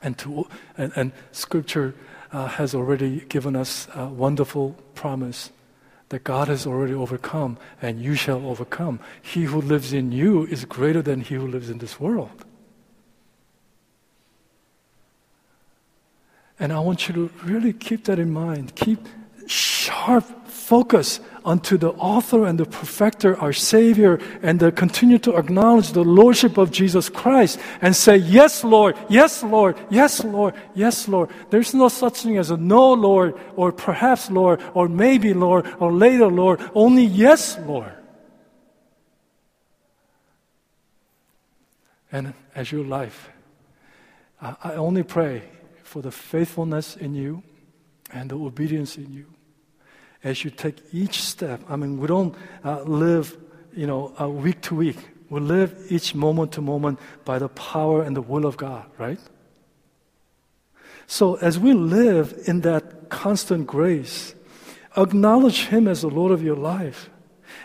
[0.02, 1.94] And, to, and, and Scripture
[2.32, 5.50] uh, has already given us a wonderful promise
[6.10, 9.00] that God has already overcome and you shall overcome.
[9.22, 12.44] He who lives in you is greater than he who lives in this world.
[16.58, 18.74] And I want you to really keep that in mind.
[18.74, 19.08] Keep
[19.46, 20.26] sharp
[20.70, 26.58] focus onto the author and the perfecter, our Savior, and continue to acknowledge the Lordship
[26.58, 31.28] of Jesus Christ and say, Yes, Lord, yes, Lord, yes, Lord, yes, Lord.
[31.50, 35.92] There's no such thing as a no, Lord, or perhaps, Lord, or maybe, Lord, or
[35.92, 36.60] later, Lord.
[36.72, 37.92] Only yes, Lord.
[42.12, 43.28] And as your life,
[44.40, 45.42] I only pray
[45.82, 47.42] for the faithfulness in you
[48.12, 49.26] and the obedience in you.
[50.22, 53.36] As you take each step, I mean, we don't uh, live,
[53.74, 54.98] you know, uh, week to week.
[55.30, 59.20] We live each moment to moment by the power and the will of God, right?
[61.06, 64.34] So as we live in that constant grace,
[64.96, 67.08] acknowledge Him as the Lord of your life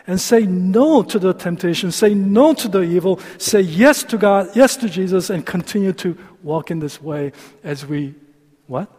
[0.06, 4.48] and say no to the temptation, say no to the evil, say yes to God,
[4.54, 7.32] yes to Jesus, and continue to walk in this way
[7.62, 8.14] as we
[8.66, 8.90] what?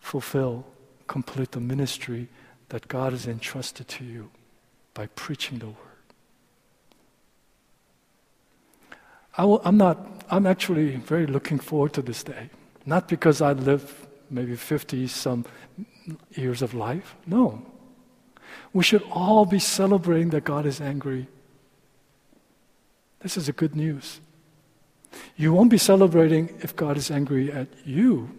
[0.00, 0.66] Fulfill,
[1.06, 2.28] complete the ministry
[2.72, 4.30] that God has entrusted to you
[4.94, 5.76] by preaching the word.
[9.36, 12.48] I am not, I'm actually very looking forward to this day.
[12.86, 15.44] Not because I live maybe 50 some
[16.30, 17.14] years of life.
[17.26, 17.60] No.
[18.72, 21.26] We should all be celebrating that God is angry.
[23.20, 24.20] This is a good news.
[25.36, 28.30] You won't be celebrating if God is angry at you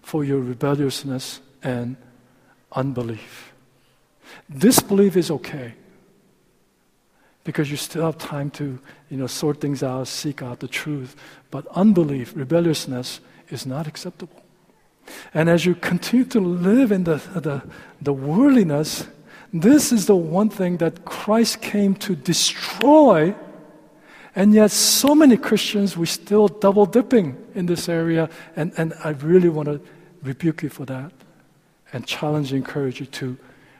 [0.00, 1.96] for your rebelliousness and
[2.72, 3.47] unbelief.
[4.56, 5.74] Disbelief is okay
[7.44, 8.78] because you still have time to
[9.08, 11.16] you know, sort things out, seek out the truth.
[11.50, 14.42] But unbelief, rebelliousness, is not acceptable.
[15.32, 17.62] And as you continue to live in the, the,
[18.02, 19.06] the worldliness,
[19.52, 23.34] this is the one thing that Christ came to destroy.
[24.34, 28.28] And yet, so many Christians, we're still double dipping in this area.
[28.56, 29.80] And, and I really want to
[30.22, 31.12] rebuke you for that
[31.92, 33.38] and challenge and encourage you to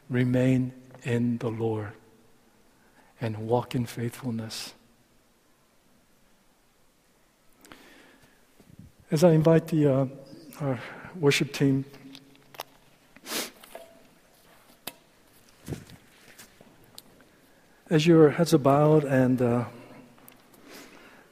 [0.08, 1.92] remain in the Lord
[3.20, 4.74] and walk in faithfulness.
[9.10, 10.06] As I invite the, uh,
[10.60, 10.80] our
[11.18, 11.84] worship team,
[17.90, 19.64] as your heads are bowed and uh,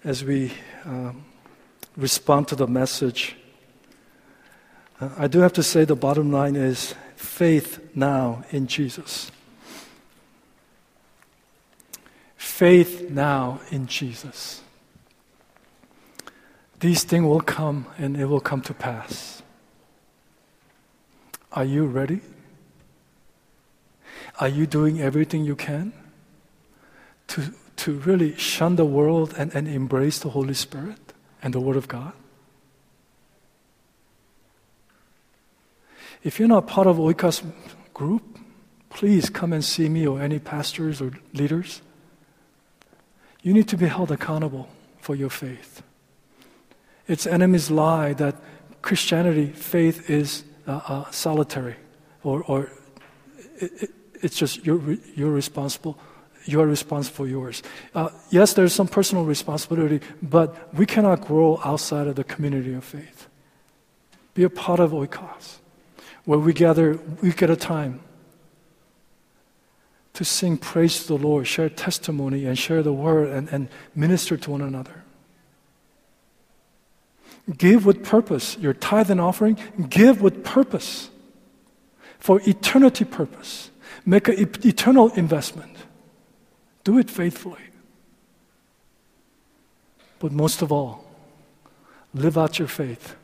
[0.04, 0.52] as we
[0.86, 1.12] uh,
[1.96, 3.36] respond to the message,
[5.00, 6.94] uh, I do have to say the bottom line is
[7.37, 9.30] faith now in Jesus.
[12.34, 14.62] Faith now in Jesus.
[16.80, 19.43] These things will come and it will come to pass.
[21.53, 22.22] Are you ready?
[24.41, 25.93] Are you doing everything you can
[27.26, 31.12] to, to really shun the world and, and embrace the Holy Spirit
[31.43, 32.14] and the Word of God?
[36.26, 37.44] If you're not part of Oikos
[37.94, 38.40] group,
[38.90, 41.82] please come and see me or any pastors or leaders.
[43.42, 44.68] You need to be held accountable
[44.98, 45.82] for your faith.
[47.06, 48.34] Its enemies lie that
[48.82, 51.76] Christianity, faith is uh, uh, solitary,
[52.24, 52.72] or, or
[53.58, 54.82] it, it, it's just you're,
[55.14, 55.96] you're responsible.
[56.44, 57.62] You are responsible for yours.
[57.94, 62.82] Uh, yes, there's some personal responsibility, but we cannot grow outside of the community of
[62.82, 63.28] faith.
[64.34, 65.58] Be a part of Oikos
[66.26, 68.00] where we gather week at a time
[70.12, 74.36] to sing praise to the Lord, share testimony, and share the word and, and minister
[74.36, 75.04] to one another.
[77.56, 78.58] Give with purpose.
[78.58, 79.56] Your tithe and offering,
[79.88, 81.10] give with purpose
[82.18, 83.70] for eternity purpose.
[84.04, 85.76] Make an eternal investment.
[86.82, 87.60] Do it faithfully.
[90.18, 91.04] But most of all,
[92.14, 93.14] live out your faith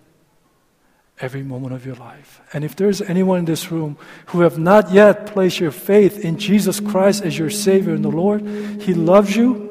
[1.21, 2.41] every moment of your life.
[2.53, 3.97] And if there's anyone in this room
[4.27, 8.11] who have not yet placed your faith in Jesus Christ as your Savior and the
[8.11, 8.43] Lord,
[8.81, 9.71] He loves you.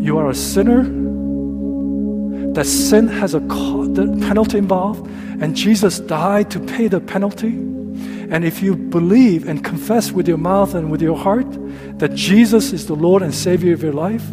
[0.00, 0.82] You are a sinner.
[2.54, 5.10] That sin has a penalty involved,
[5.40, 7.48] and Jesus died to pay the penalty.
[8.30, 11.46] And if you believe and confess with your mouth and with your heart
[11.98, 14.24] that Jesus is the Lord and Savior of your life,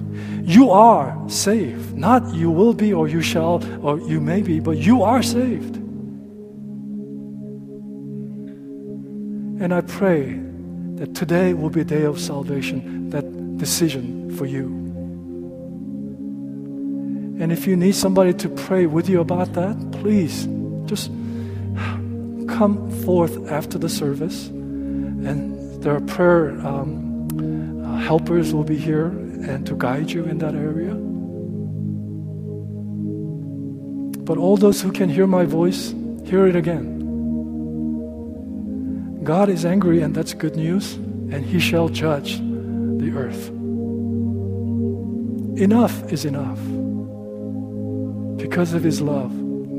[0.41, 1.95] you are saved.
[1.95, 5.80] Not you will be or you shall or you may be, but you are saved.
[9.61, 10.41] And I pray
[10.95, 14.65] that today will be a day of salvation, that decision for you.
[17.39, 20.47] And if you need somebody to pray with you about that, please
[20.87, 21.11] just
[22.47, 24.47] come forth after the service.
[24.47, 27.27] And there are prayer um,
[27.85, 30.95] uh, helpers will be here and to guide you in that area.
[34.25, 35.93] But all those who can hear my voice,
[36.25, 37.00] hear it again.
[39.23, 43.49] God is angry, and that's good news, and He shall judge the earth.
[45.59, 46.59] Enough is enough.
[48.37, 49.31] Because of His love,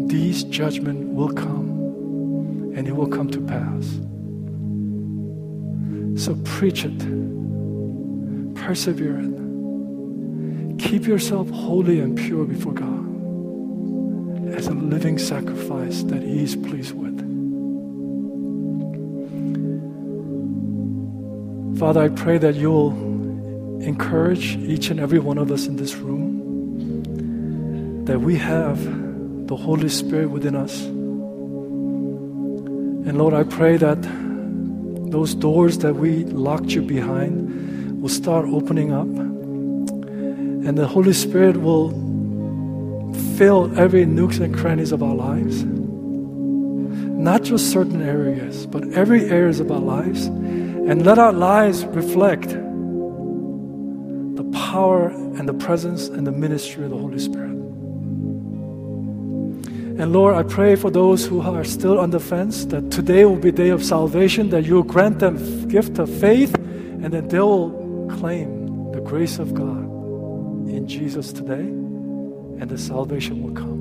[0.08, 3.98] these judgment will come, and it will come to pass.
[6.22, 6.98] So preach it,
[8.54, 16.44] persevere it, keep yourself holy and pure before God as a living sacrifice that He
[16.44, 17.11] is pleased with.
[21.82, 22.92] Father, I pray that you'll
[23.82, 27.02] encourage each and every one of us in this room
[28.04, 28.78] that we have
[29.48, 30.80] the Holy Spirit within us.
[33.08, 34.00] And Lord, I pray that
[35.10, 39.08] those doors that we locked you behind will start opening up.
[39.08, 41.90] And the Holy Spirit will
[43.36, 45.64] fill every nooks and crannies of our lives.
[45.64, 50.30] Not just certain areas, but every areas of our lives
[50.88, 52.48] and let our lives reflect
[54.36, 57.50] the power and the presence and the ministry of the Holy Spirit.
[59.98, 63.36] And Lord, I pray for those who are still on the fence that today will
[63.36, 67.70] be a day of salvation, that you'll grant them gift of faith, and that they'll
[68.18, 69.84] claim the grace of God
[70.68, 73.80] in Jesus today, and the salvation will come.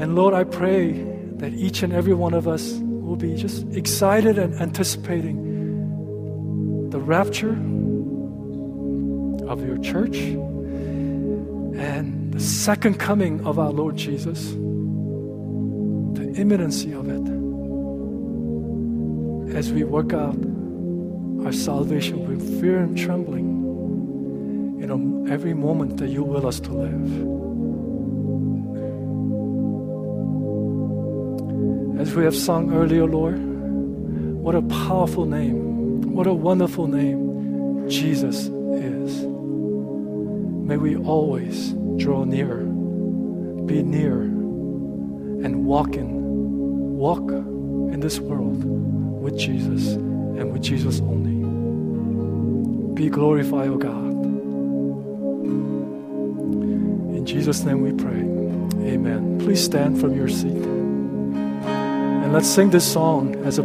[0.00, 0.92] And Lord, I pray
[1.36, 2.72] that each and every one of us
[3.08, 7.56] will be just excited and anticipating the rapture
[9.48, 10.18] of your church
[11.78, 17.26] and the second coming of our Lord Jesus, the imminency of it,
[19.56, 20.36] as we work out
[21.46, 23.48] our salvation with fear and trembling
[24.82, 27.37] in every moment that you will us to live.
[32.08, 38.46] As we have sung earlier, Lord, what a powerful name, what a wonderful name Jesus
[38.46, 39.26] is.
[39.26, 42.60] May we always draw near,
[43.66, 51.44] be near, and walk in, walk in this world with Jesus and with Jesus only.
[52.94, 54.14] Be glorified, O God.
[57.14, 58.22] In Jesus' name we pray.
[58.90, 59.38] Amen.
[59.40, 60.77] Please stand from your seat.
[62.28, 63.56] And let's sing this song as a